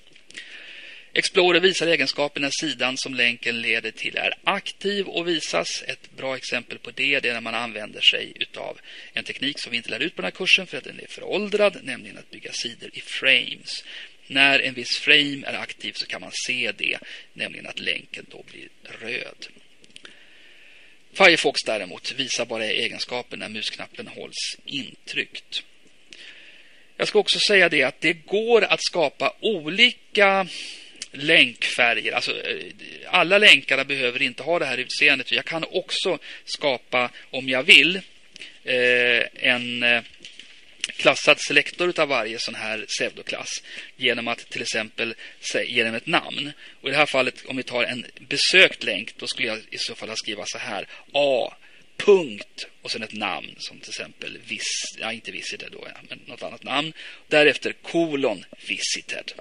[1.15, 5.83] Explorer visar egenskaperna när sidan som länken leder till är aktiv och visas.
[5.87, 8.81] Ett bra exempel på det är när man använder sig av
[9.13, 11.07] en teknik som vi inte lär ut på den här kursen för att den är
[11.07, 13.85] föråldrad, nämligen att bygga sidor i frames.
[14.33, 16.99] När en viss frame är aktiv så kan man se det,
[17.33, 18.69] nämligen att länken då blir
[19.01, 19.47] röd.
[21.13, 25.63] Firefox däremot visar bara egenskapen när musknappen hålls intryckt.
[26.97, 30.47] Jag ska också säga det att det går att skapa olika
[31.13, 32.13] länkfärger.
[32.13, 32.73] Alltså, eh,
[33.07, 35.33] alla länkarna behöver inte ha det här utseendet.
[35.33, 37.97] Jag kan också skapa, om jag vill,
[38.65, 40.03] eh, en eh,
[40.89, 43.63] klassad selektor av varje sån här pseudoklass
[43.97, 45.15] genom att till exempel
[45.67, 46.53] ge den ett namn.
[46.81, 49.79] Och I det här fallet, om vi tar en besökt länk, då skulle jag i
[49.79, 51.55] så fall skriva så här A
[51.97, 56.21] punkt och sen ett namn som till exempel vis, ja inte visited då, ja, men
[56.27, 56.93] något annat namn.
[57.29, 59.33] Därefter kolon visited.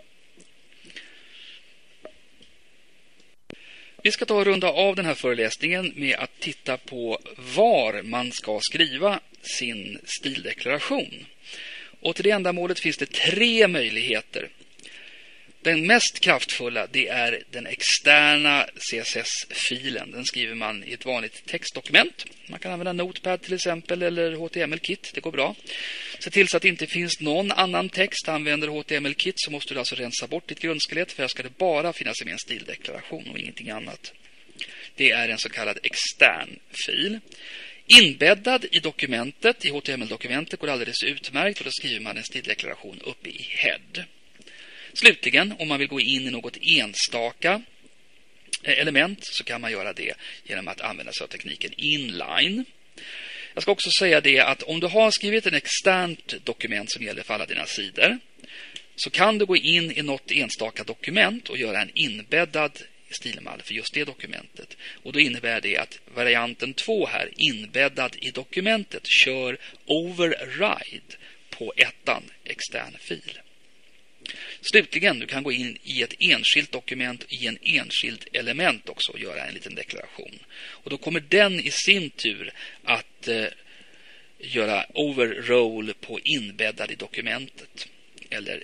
[4.03, 8.31] Vi ska ta och runda av den här föreläsningen med att titta på var man
[8.31, 11.25] ska skriva sin stildeklaration.
[11.99, 14.49] Och till det ändamålet finns det tre möjligheter.
[15.63, 20.11] Den mest kraftfulla det är den externa CSS-filen.
[20.11, 22.25] Den skriver man i ett vanligt textdokument.
[22.47, 25.11] Man kan använda Notepad till exempel eller HTML-kit.
[25.13, 25.55] Det går bra.
[26.19, 28.29] Se till så att det inte finns någon annan text.
[28.29, 31.93] Använder HTML-kit så måste du alltså rensa bort ditt grundskelett för här ska det bara
[31.93, 34.13] finnas i en stildeklaration och ingenting annat.
[34.95, 37.19] Det är en så kallad extern fil.
[37.99, 43.29] Inbäddad i dokumentet, i HTML-dokumentet, går alldeles utmärkt och då skriver man en stildeklaration uppe
[43.29, 44.05] i head.
[44.93, 47.61] Slutligen, om man vill gå in i något enstaka
[48.63, 50.13] eh, element så kan man göra det
[50.43, 52.65] genom att använda sig av tekniken inline.
[53.53, 57.23] Jag ska också säga det att om du har skrivit ett externt dokument som gäller
[57.23, 58.19] för alla dina sidor
[58.95, 62.81] så kan du gå in i något enstaka dokument och göra en inbäddad
[63.15, 64.77] stilmall för just det dokumentet.
[65.03, 71.15] Och då innebär det att varianten 2 här, inbäddad i dokumentet, kör override
[71.49, 73.39] på ettan, extern fil.
[74.61, 79.19] Slutligen, du kan gå in i ett enskilt dokument i en enskilt element också och
[79.19, 80.39] göra en liten deklaration.
[80.53, 82.53] Och då kommer den i sin tur
[82.83, 83.45] att eh,
[84.39, 87.87] göra overroll på inbäddad i dokumentet.
[88.29, 88.63] eller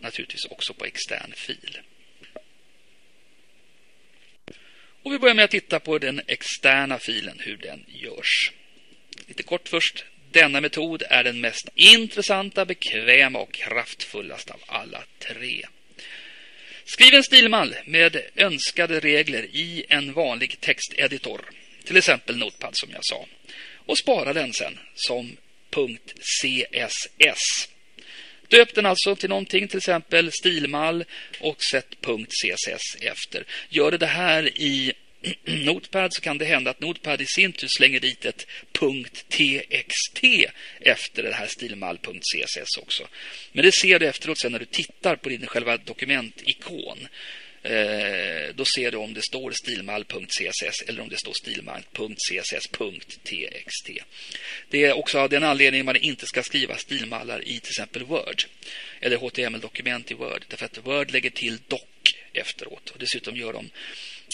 [0.00, 1.78] naturligtvis också på extern fil.
[5.02, 8.52] Och vi börjar med att titta på den externa filen, hur den görs.
[9.26, 10.04] Lite kort först.
[10.32, 15.66] Denna metod är den mest intressanta, bekväma och kraftfullaste av alla tre.
[16.84, 21.40] Skriv en stilmall med önskade regler i en vanlig texteditor,
[21.84, 23.26] till exempel Notepad som jag sa,
[23.86, 25.36] och spara den sen som
[26.20, 27.68] .css.
[28.50, 31.04] Döp den alltså till någonting, till exempel stilmall
[31.40, 33.44] och sätt .css efter.
[33.68, 34.92] Gör du det här i
[35.44, 40.24] Notepad så kan det hända att Notepad i sin tur slänger dit ett .txt
[40.80, 43.08] efter det här stilmall.css också.
[43.52, 47.08] Men det ser du efteråt sen när du tittar på din själva dokumentikon.
[47.62, 53.90] Eh, då ser du om det står stilmall.css eller om det står stilmall.css.txt.
[54.68, 58.42] Det är också av den anledningen man inte ska skriva stilmallar i till exempel Word
[59.00, 60.44] eller HTML-dokument i Word.
[60.48, 62.90] Därför att Word lägger till dock efteråt.
[62.90, 63.70] Och dessutom gör de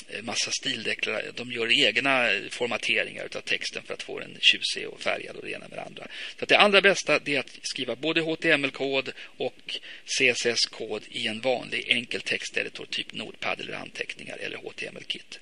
[0.08, 1.32] Eh, massa stildeklarationer.
[1.36, 5.50] De gör egna formateringar av texten för att få den tjusig och färgad och det
[5.50, 6.06] ena med det andra.
[6.38, 12.20] Så det allra bästa är att skriva både HTML-kod och CSS-kod i en vanlig enkel
[12.20, 15.38] texteditor, typ Notepad eller anteckningar eller HTML-kit.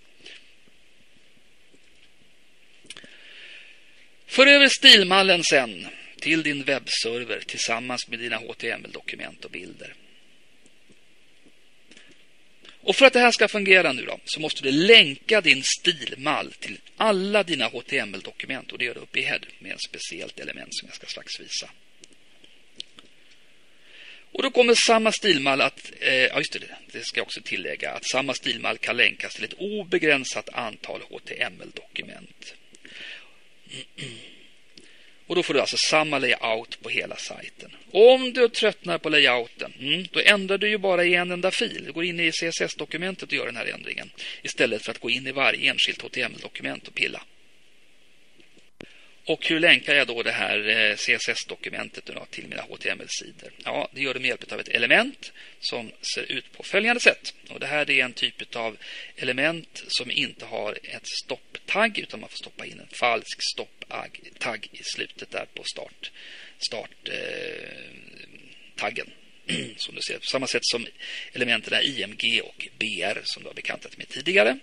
[4.26, 5.86] För över stilmallen sen
[6.20, 9.94] till din webbserver tillsammans med dina HTML-dokument och bilder.
[12.84, 16.52] Och för att det här ska fungera nu då, så måste du länka din stilmall
[16.52, 20.68] till alla dina HTML-dokument och det gör du uppe i head med ett speciellt element
[20.74, 21.70] som jag ska strax visa.
[24.32, 26.60] Och då kommer samma stilmall att, eh, ja just det,
[26.92, 32.54] det ska jag också tillägga, att samma stilmall kan länkas till ett obegränsat antal HTML-dokument.
[35.26, 37.70] Och då får du alltså samma layout på hela sajten.
[37.90, 41.82] Om du tröttnar på layouten, mm, då ändrar du ju bara i en enda fil.
[41.86, 44.10] Du går in i CSS-dokumentet och gör den här ändringen.
[44.42, 47.22] Istället för att gå in i varje enskilt HTML-dokument och pilla.
[49.26, 53.52] Och hur länkar jag då det här eh, CSS-dokumentet till mina HTML-sidor?
[53.64, 57.34] Ja, det gör du med hjälp av ett element som ser ut på följande sätt.
[57.48, 58.76] Och det här är en typ av
[59.16, 64.82] element som inte har ett stopptagg utan man får stoppa in en falsk stopptagg i
[64.82, 66.10] slutet där på start,
[66.58, 67.16] starttaggen.
[69.46, 70.86] Eh, som du ser, på samma sätt som
[71.32, 74.58] elementen IMG och BR som du har bekantat med tidigare.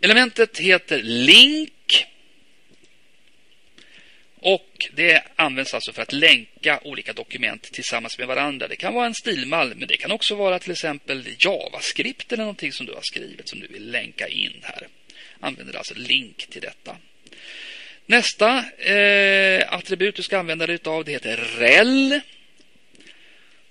[0.00, 2.06] Elementet heter link
[4.40, 8.68] och det används alltså för att länka olika dokument tillsammans med varandra.
[8.68, 12.72] Det kan vara en stilmall, men det kan också vara till exempel JavaScript eller någonting
[12.72, 14.88] som du har skrivit som du vill länka in här.
[15.40, 16.96] Använder alltså link till detta.
[18.06, 22.20] Nästa eh, attribut du ska använda dig av det heter rel.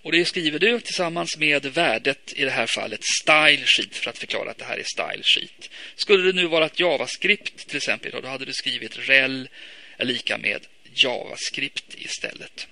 [0.02, 4.18] Och det skriver du tillsammans med värdet i det här fallet style sheet för att
[4.18, 5.70] förklara att det här är style sheet.
[5.96, 9.50] Skulle det nu vara ett JavaScript till exempel då hade du skrivit rel
[9.98, 12.68] är lika med JavaScript istället.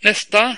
[0.00, 0.56] Nästa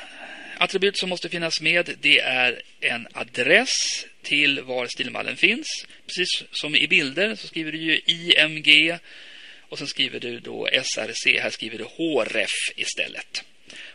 [0.59, 5.67] attribut som måste finnas med det är en adress till var stilmallen finns.
[6.07, 8.99] Precis som i bilder så skriver du ju IMG
[9.61, 11.41] och sen skriver du då SRC.
[11.41, 13.45] Här skriver du HREF istället.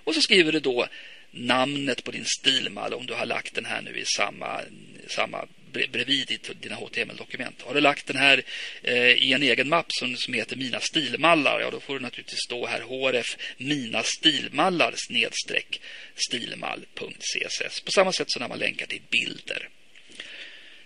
[0.04, 0.88] Och så skriver du då
[1.32, 4.62] namnet på din stilmall om du har lagt den här nu i samma,
[5.08, 5.48] samma
[5.92, 7.62] bredvid dina HTML-dokument.
[7.62, 8.44] Har du lagt den här
[8.84, 12.44] eh, i en egen mapp som, som heter Mina stilmallar, ja då får du naturligtvis
[12.46, 15.82] stå här HRF Mina stilmallar snedstreck
[16.16, 17.82] stilmall.css.
[17.82, 19.70] På samma sätt som när man länkar till bilder.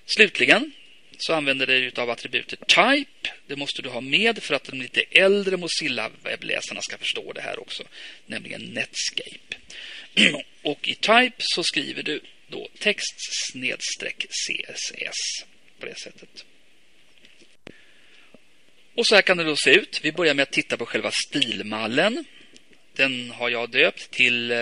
[0.06, 0.72] Slutligen
[1.18, 3.30] så använder du av attributet type.
[3.48, 7.60] Det måste du ha med för att de lite äldre Mozilla-webbläsarna ska förstå det här
[7.60, 7.84] också,
[8.26, 9.56] nämligen Netscape.
[10.62, 12.22] Och i type så skriver du
[12.52, 13.16] då text
[13.52, 15.46] snedstreck CSS
[15.80, 16.46] på det sättet.
[18.96, 20.00] Och så här kan det då se ut.
[20.04, 22.26] Vi börjar med att titta på själva stilmallen.
[22.96, 24.58] Den har jag döpt till eh,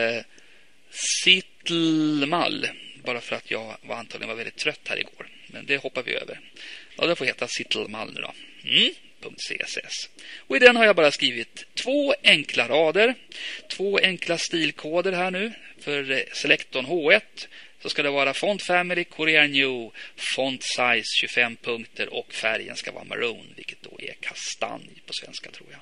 [1.24, 2.68] Sittlmall.
[3.04, 5.28] Bara för att jag var antagligen var väldigt trött här igår.
[5.48, 6.40] Men det hoppar vi över.
[6.96, 8.34] Ja, det får heta Sittlmall nu då.
[8.64, 8.94] Mm.
[9.22, 10.10] .css.
[10.48, 13.16] Och i den har jag bara skrivit två enkla rader,
[13.70, 17.22] två enkla stilkoder här nu för eh, selektorn H1
[17.82, 19.92] så ska det vara font family, Korea New,
[20.36, 25.52] font size 25 punkter och färgen ska vara maroon, vilket då är kastanj på svenska
[25.52, 25.80] tror jag.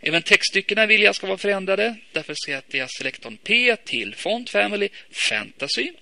[0.00, 1.96] Även textstyckena vill jag ska vara förändrade.
[2.12, 4.88] Därför sätter jag selektorn P till font family
[5.28, 5.92] fantasy.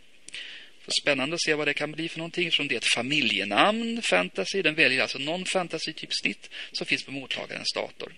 [1.03, 4.62] Spännande att se vad det kan bli för någonting eftersom det är ett familjenamn, fantasy.
[4.62, 8.12] Den väljer alltså någon fantasy-typsnitt som finns på mottagarens dator.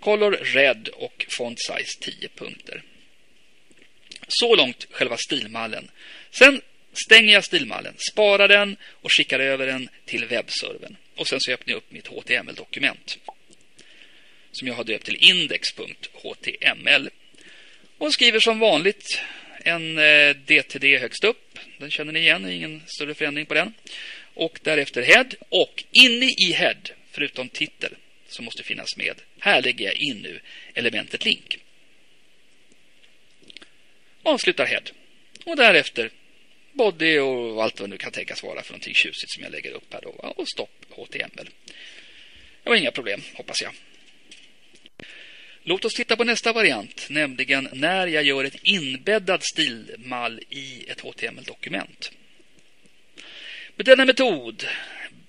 [0.00, 2.82] Color Red och font size 10 punkter.
[4.28, 5.90] Så långt själva stilmallen.
[6.30, 6.60] Sen
[7.06, 10.96] stänger jag stilmallen, sparar den och skickar över den till webbservern.
[11.16, 13.18] Och sen så öppnar jag upp mitt HTML-dokument
[14.56, 17.08] som jag har döpt till index.html.
[17.98, 19.20] Och skriver som vanligt
[19.64, 21.58] en eh, DTD högst upp.
[21.78, 23.74] Den känner ni igen, ingen större förändring på den.
[24.34, 26.76] Och därefter head och inne i head,
[27.10, 27.94] förutom titel,
[28.28, 29.14] som måste finnas med.
[29.38, 30.40] Här lägger jag in nu
[30.74, 31.58] elementet link.
[34.26, 34.82] Avslutar head.
[35.44, 36.10] Och därefter
[36.72, 39.70] body och allt vad det nu kan tänkas vara för någonting tjusigt som jag lägger
[39.70, 40.08] upp här då.
[40.08, 41.48] Och stopp HTML.
[42.62, 43.72] Det var inga problem, hoppas jag.
[45.62, 51.00] Låt oss titta på nästa variant, nämligen när jag gör ett inbäddad stilmall i ett
[51.00, 52.12] HTML-dokument.
[53.76, 54.64] Med denna metod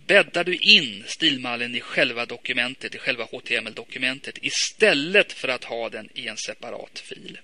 [0.08, 6.10] bäddar du in stilmallen i själva dokumentet, i själva HTML-dokumentet istället för att ha den
[6.14, 7.39] i en separat fil.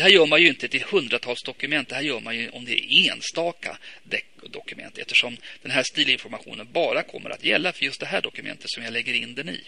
[0.00, 2.64] Det här gör man ju inte till hundratals dokument, det här gör man ju om
[2.64, 3.78] det är enstaka
[4.42, 8.82] dokument eftersom den här stilinformationen bara kommer att gälla för just det här dokumentet som
[8.82, 9.60] jag lägger in den i.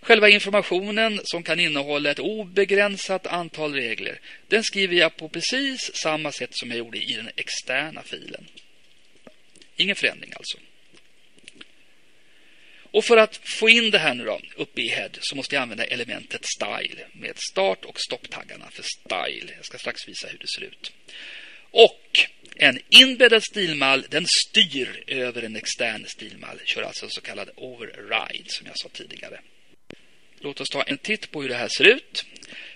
[0.00, 6.32] Själva informationen som kan innehålla ett obegränsat antal regler den skriver jag på precis samma
[6.32, 8.46] sätt som jag gjorde i den externa filen.
[9.76, 10.58] Ingen förändring alltså.
[12.90, 15.62] Och för att få in det här nu då, uppe i head så måste jag
[15.62, 19.52] använda elementet style med start och stopptaggarna för style.
[19.56, 20.92] Jag ska strax visa hur det ser ut.
[21.70, 22.26] Och
[22.56, 26.60] en inbäddad stilmall den styr över en extern stilmall.
[26.64, 29.40] Kör alltså så kallad override som jag sa tidigare.
[30.40, 32.24] Låt oss ta en titt på hur det här ser ut.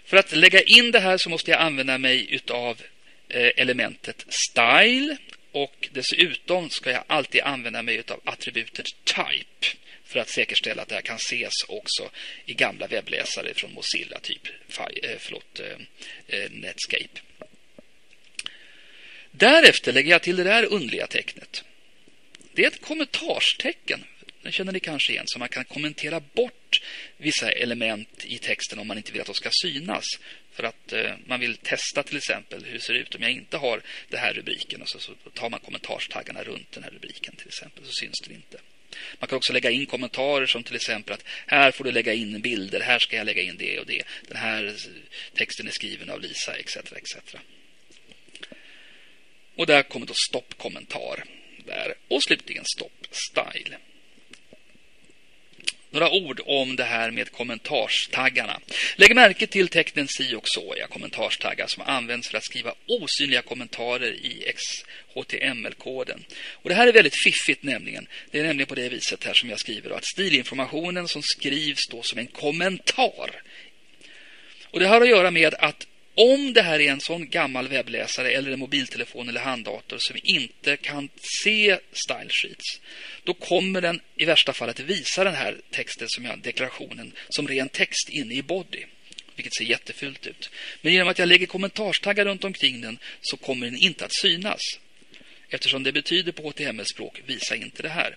[0.04, 2.82] För att lägga in det här så måste jag använda mig utav
[3.28, 5.16] eh, elementet style
[5.52, 9.76] och dessutom ska jag alltid använda mig utav attributet type
[10.10, 12.10] för att säkerställa att det här kan ses också
[12.46, 14.46] i gamla webbläsare från Mozilla, typ
[15.02, 15.76] eh, förlåt, eh,
[16.26, 17.20] eh, Netscape.
[19.30, 21.64] Därefter lägger jag till det där underliga tecknet.
[22.52, 24.04] Det är ett kommentarstecken
[24.42, 26.82] den känner ni kanske igen, så man kan kommentera bort
[27.16, 30.04] vissa element i texten om man inte vill att de ska synas.
[30.52, 33.56] För att eh, man vill testa till exempel hur det ser ut om jag inte
[33.56, 37.48] har den här rubriken och så, så tar man kommentarstaggarna runt den här rubriken till
[37.48, 38.58] exempel så syns det inte.
[39.18, 42.40] Man kan också lägga in kommentarer som till exempel att här får du lägga in
[42.40, 44.02] bilder, här ska jag lägga in det och det.
[44.28, 44.76] Den här
[45.34, 46.76] texten är skriven av Lisa etc.
[46.76, 47.16] etc.
[49.54, 51.24] Och där kommer då stoppkommentar
[51.66, 53.76] där och slutligen stopp style.
[55.92, 58.60] Några ord om det här med kommentarstaggarna.
[58.96, 63.42] Lägg märke till tecknen si och så, ja, kommentarstaggar som används för att skriva osynliga
[63.42, 66.24] kommentarer i XHTML-koden.
[66.50, 68.06] Och Det här är väldigt fiffigt nämligen.
[68.30, 72.02] Det är nämligen på det viset här som jag skriver att stilinformationen som skrivs då
[72.02, 73.42] som en kommentar.
[74.64, 78.30] Och Det har att göra med att om det här är en sån gammal webbläsare
[78.30, 81.08] eller en mobiltelefon eller handdator som inte kan
[81.44, 82.80] se style sheets
[83.24, 87.48] då kommer den i värsta fall att visa den här texten som jag deklarationen som
[87.48, 88.84] ren text inne i body
[89.36, 90.50] vilket ser jättefult ut.
[90.82, 94.60] Men genom att jag lägger kommentarstaggar runt omkring den så kommer den inte att synas.
[95.48, 98.16] Eftersom det betyder på HTML-språk visa inte det här.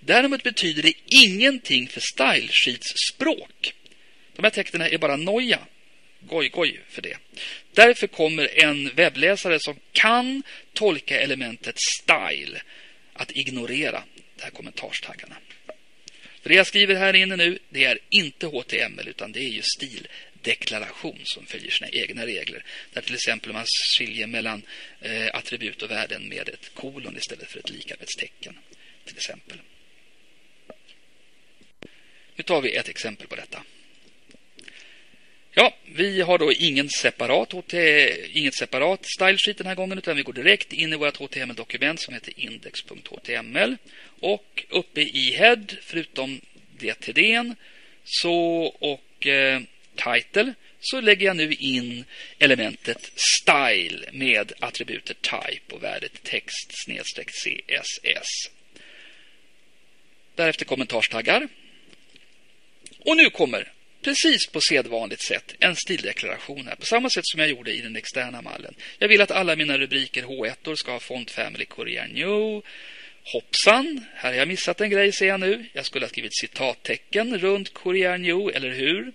[0.00, 3.74] Däremot betyder det ingenting för style sheets språk.
[4.36, 5.58] De här texterna är bara noja
[6.26, 7.16] goj-goj för det.
[7.72, 10.42] Därför kommer en webbläsare som kan
[10.72, 12.62] tolka elementet style
[13.12, 14.04] att ignorera
[14.36, 15.36] de här kommentarstaggarna.
[16.42, 19.62] För det jag skriver här inne nu, det är inte HTML utan det är ju
[19.62, 22.64] stildeklaration som följer sina egna regler.
[22.92, 23.64] Där till exempel man
[23.98, 24.62] skiljer mellan
[25.00, 28.58] eh, attribut och värden med ett kolon istället för ett likavetstecken.
[29.04, 29.60] Till exempel.
[32.36, 33.62] Nu tar vi ett exempel på detta.
[35.54, 37.74] Ja, vi har då ingen separat HT,
[38.32, 42.14] inget separat stylesheet den här gången utan vi går direkt in i vårt HTML-dokument som
[42.14, 43.76] heter index.html
[44.20, 46.40] och uppe i head förutom
[46.78, 47.54] DTD
[48.04, 48.34] så
[48.64, 49.60] och eh,
[49.94, 52.04] title så lägger jag nu in
[52.38, 58.50] elementet style med attributet type och värdet text snedstreck CSS.
[60.34, 61.48] Därefter kommentarstaggar.
[62.98, 63.72] Och nu kommer
[64.02, 66.76] precis på sedvanligt sätt en stildeklaration här.
[66.76, 68.74] På samma sätt som jag gjorde i den externa mallen.
[68.98, 72.62] Jag vill att alla mina rubriker H1 ska ha Font Family Korea New.
[73.24, 75.66] Hoppsan, här har jag missat en grej ser jag nu.
[75.72, 79.12] Jag skulle ha skrivit citattecken runt Korea New, eller hur?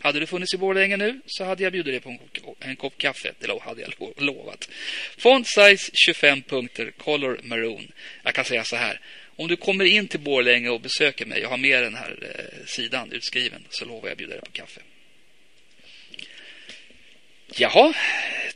[0.00, 2.18] Hade du funnits i Borlänge nu så hade jag bjudit dig på en,
[2.60, 3.32] en kopp kaffe.
[3.38, 4.68] Det hade jag lovat.
[5.18, 7.92] Font size 25 punkter, color maroon.
[8.22, 9.00] Jag kan säga så här.
[9.38, 12.66] Om du kommer in till Borlänge och besöker mig, jag har med den här eh,
[12.66, 14.80] sidan utskriven, så lovar jag att bjuda dig på kaffe.
[17.56, 17.94] Jaha,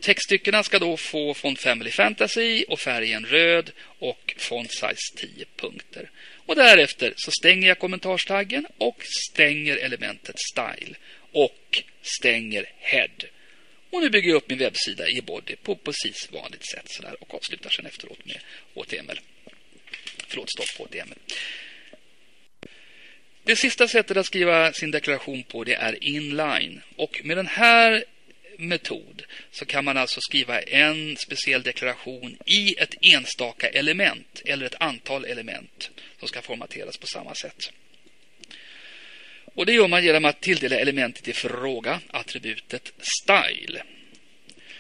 [0.01, 6.11] textstyckena ska då få font Family Fantasy och färgen röd och font size 10 punkter.
[6.47, 10.95] Och därefter så stänger jag kommentarstaggen och stänger elementet Style
[11.33, 11.83] och
[12.19, 13.27] stänger Head.
[13.91, 17.35] Och nu bygger jag upp min webbsida i Body på precis vanligt sätt sådär och
[17.35, 18.41] avslutar sen efteråt med
[18.75, 19.21] HTML.
[20.33, 21.19] Förlåt, stopp på HTML.
[23.45, 26.83] Det sista sättet att skriva sin deklaration på det är inline.
[26.97, 28.05] Och med den här
[28.59, 34.81] metod så kan man alltså skriva en speciell deklaration i ett enstaka element eller ett
[34.81, 37.73] antal element som ska formateras på samma sätt.
[39.45, 43.83] Och Det gör man genom att tilldela elementet i fråga attributet style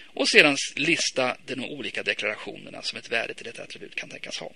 [0.05, 4.53] och sedan lista de olika deklarationerna som ett värde till detta attribut kan tänkas ha.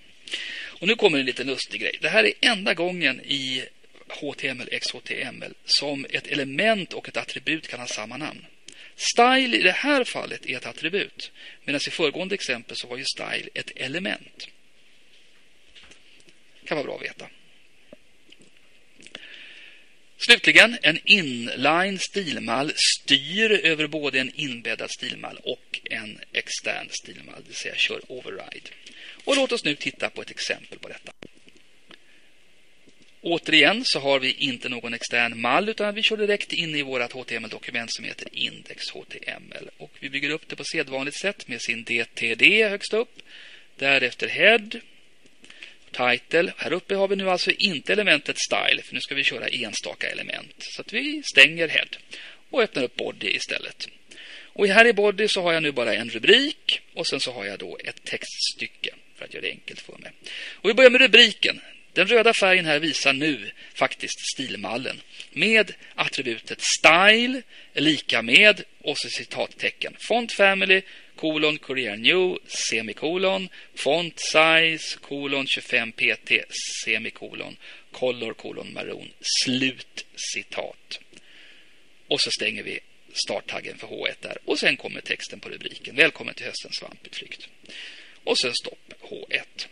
[0.80, 1.98] Och Nu kommer en liten lustig grej.
[2.00, 3.64] Det här är enda gången i
[4.08, 8.46] HTML, XHTML som ett element och ett attribut kan ha samma namn.
[8.96, 11.32] Style i det här fallet är ett attribut.
[11.64, 14.48] Medan i föregående exempel så var ju style ett element.
[16.60, 17.26] Det kan vara bra att veta.
[20.18, 27.48] Slutligen, en inline stilmall styr över både en inbäddad stilmall och en extern stilmall, det
[27.48, 28.70] vill säga kör override.
[29.24, 31.12] Och låt oss nu titta på ett exempel på detta.
[33.20, 37.12] Återigen så har vi inte någon extern mall utan vi kör direkt in i vårt
[37.12, 39.68] HTML-dokument som heter index.html.
[39.78, 43.22] Och vi bygger upp det på sedvanligt sätt med sin DTD högst upp.
[43.76, 44.68] Därefter head,
[45.96, 46.52] title.
[46.56, 50.08] Här uppe har vi nu alltså inte elementet style för nu ska vi köra enstaka
[50.08, 50.54] element.
[50.58, 51.88] Så att vi stänger head
[52.50, 53.88] och öppnar upp body istället.
[54.56, 57.44] Och här i body så har jag nu bara en rubrik och sen så har
[57.44, 60.12] jag då ett textstycke för att göra det enkelt för mig.
[60.52, 61.60] Och vi börjar med rubriken.
[61.92, 67.42] Den röda färgen här visar nu faktiskt stilmallen med attributet style
[67.74, 70.82] är lika med och så citattecken font family
[71.16, 76.32] kolon Courier New semikolon font size kolon 25 pt
[76.84, 77.56] semikolon
[77.92, 79.10] color kolon maroon
[79.44, 81.00] slut citat.
[82.08, 82.80] Och så stänger vi
[83.26, 85.96] starttaggen för H1 där och sen kommer texten på rubriken.
[85.96, 87.48] Välkommen till höstens svamputflykt.
[88.24, 89.66] Och sen stopp H1.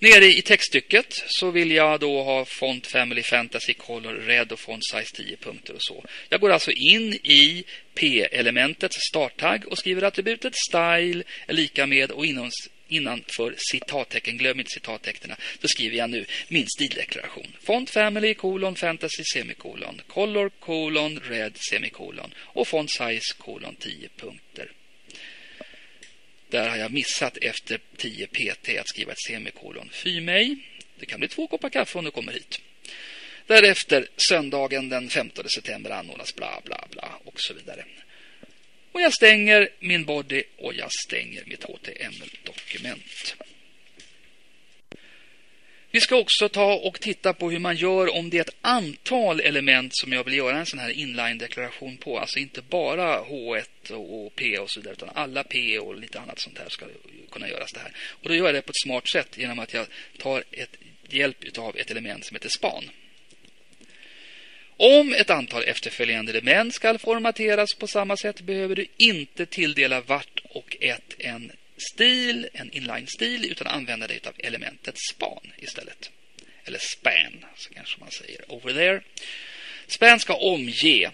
[0.00, 4.82] Nere i textstycket så vill jag då ha font family fantasy color red och font
[4.84, 6.04] size 10 punkter och så.
[6.28, 12.26] Jag går alltså in i P-elementets starttagg och skriver attributet style är lika med och
[12.26, 12.50] inom,
[12.88, 17.56] innanför citattecken, glöm inte citattecknen, så skriver jag nu min stildeklaration.
[17.60, 24.72] Font family kolon fantasy semikolon color kolon red semikolon och font size kolon 10 punkter.
[26.48, 29.90] Där har jag missat efter 10 PT att skriva ett semikolon.
[29.92, 30.56] Fy mig.
[30.98, 32.60] Det kan bli två koppar kaffe om du kommer hit.
[33.46, 37.84] Därefter söndagen den 15 september anordnas bla bla bla och så vidare.
[38.92, 43.36] Och jag stänger min body och jag stänger mitt HTML-dokument.
[45.98, 49.40] Vi ska också ta och titta på hur man gör om det är ett antal
[49.40, 52.18] element som jag vill göra en sån här inline-deklaration på.
[52.18, 56.40] Alltså inte bara H1 och P och så vidare utan alla P och lite annat
[56.40, 56.86] sånt här ska
[57.30, 57.92] kunna göras det här.
[58.10, 59.86] Och då gör jag det på ett smart sätt genom att jag
[60.18, 60.76] tar ett
[61.08, 62.84] hjälp av ett element som heter span.
[64.76, 70.42] Om ett antal efterföljande element ska formateras på samma sätt behöver du inte tilldela vart
[70.50, 76.10] och ett en stil, en inline-stil, utan använda dig av elementet span istället.
[76.64, 79.02] Eller span, så kanske man säger over there.
[79.86, 81.10] Span ska omge,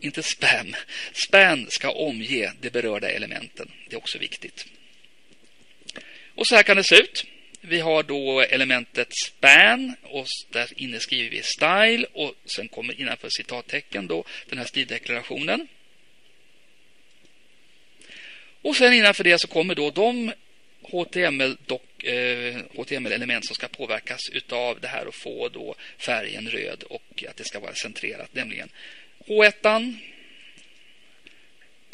[0.00, 0.74] inte spam,
[1.12, 3.70] span ska omge de berörda elementen.
[3.88, 4.66] Det är också viktigt.
[6.34, 7.24] Och så här kan det se ut.
[7.60, 13.28] Vi har då elementet span och där inne skriver vi style och sen kommer innanför
[13.28, 15.68] citattecken då den här stildeklarationen.
[18.66, 20.32] Och sen innanför det så kommer då de
[20.82, 24.20] HTML-element eh, som ska påverkas
[24.50, 28.68] av det här och få då färgen röd och att det ska vara centrerat, nämligen
[29.26, 29.96] H1,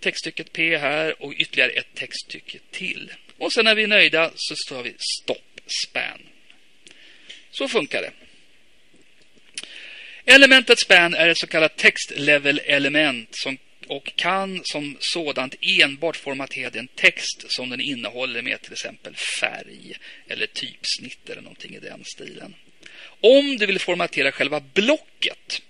[0.00, 3.12] textstycket P här och ytterligare ett textstycke till.
[3.38, 6.18] Och sen när vi är nöjda så står vi stopp span.
[7.50, 8.12] Så funkar det.
[10.24, 13.58] Elementet span är ett så kallat text level element som
[13.92, 19.96] och kan som sådant enbart formatera den text som den innehåller med till exempel färg
[20.28, 22.54] eller typsnitt eller någonting i den stilen.
[23.20, 25.62] Om du vill formatera själva blocket,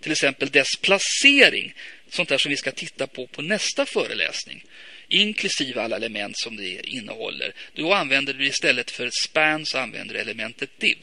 [0.00, 1.74] till exempel dess placering,
[2.08, 4.64] sånt där som vi ska titta på på nästa föreläsning.
[5.08, 7.52] inklusive alla element som det innehåller.
[7.74, 10.98] Då använder du istället för span så använder du elementet div.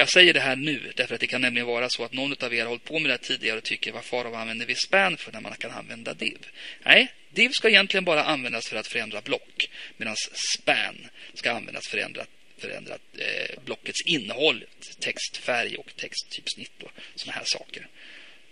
[0.00, 2.54] Jag säger det här nu därför att det kan nämligen vara så att någon av
[2.54, 5.32] er har hållit på med det tidigare och tycker vad far använder vi span för
[5.32, 6.46] när man kan använda div?
[6.82, 10.16] Nej, div ska egentligen bara användas för att förändra block medan
[10.56, 12.26] span ska användas för att förändra,
[12.58, 14.64] förändra eh, blockets innehåll,
[15.00, 17.86] textfärg och texttypsnitt och sådana här saker.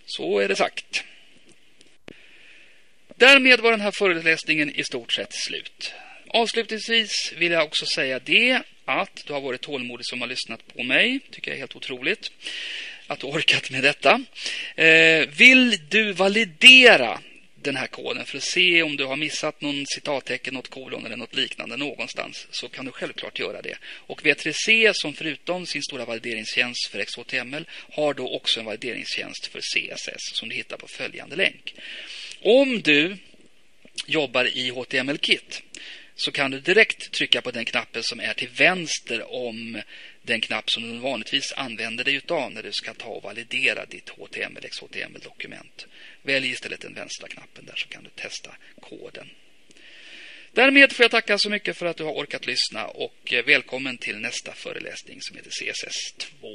[0.07, 1.05] Så är det sagt.
[3.17, 5.95] Därmed var den här föreläsningen i stort sett slut.
[6.31, 10.83] Avslutningsvis vill jag också säga det att du har varit tålmodig som har lyssnat på
[10.83, 11.21] mig.
[11.31, 12.33] tycker jag är helt otroligt
[13.07, 14.25] att du orkat med detta.
[14.77, 17.21] Eh, vill du validera
[17.63, 21.17] den här koden för att se om du har missat någon citattecken, något kolon eller
[21.17, 23.79] något liknande någonstans så kan du självklart göra det.
[23.85, 29.61] Och V3C som förutom sin stora valideringstjänst för XHTML har då också en valideringstjänst för
[29.61, 31.75] CSS som du hittar på följande länk.
[32.41, 33.17] Om du
[34.07, 35.63] jobbar i HTML-kit
[36.19, 39.83] så kan du direkt trycka på den knappen som är till vänster om
[40.23, 44.09] den knapp som du vanligtvis använder dig utav när du ska ta och validera ditt
[44.09, 45.87] HTML XHTML-dokument.
[46.23, 49.31] Välj istället den vänstra knappen där så kan du testa koden.
[50.53, 53.99] Därmed får jag tacka så mycket för att du har orkat lyssna och eh, välkommen
[53.99, 56.49] till nästa föreläsning som heter CSS 2.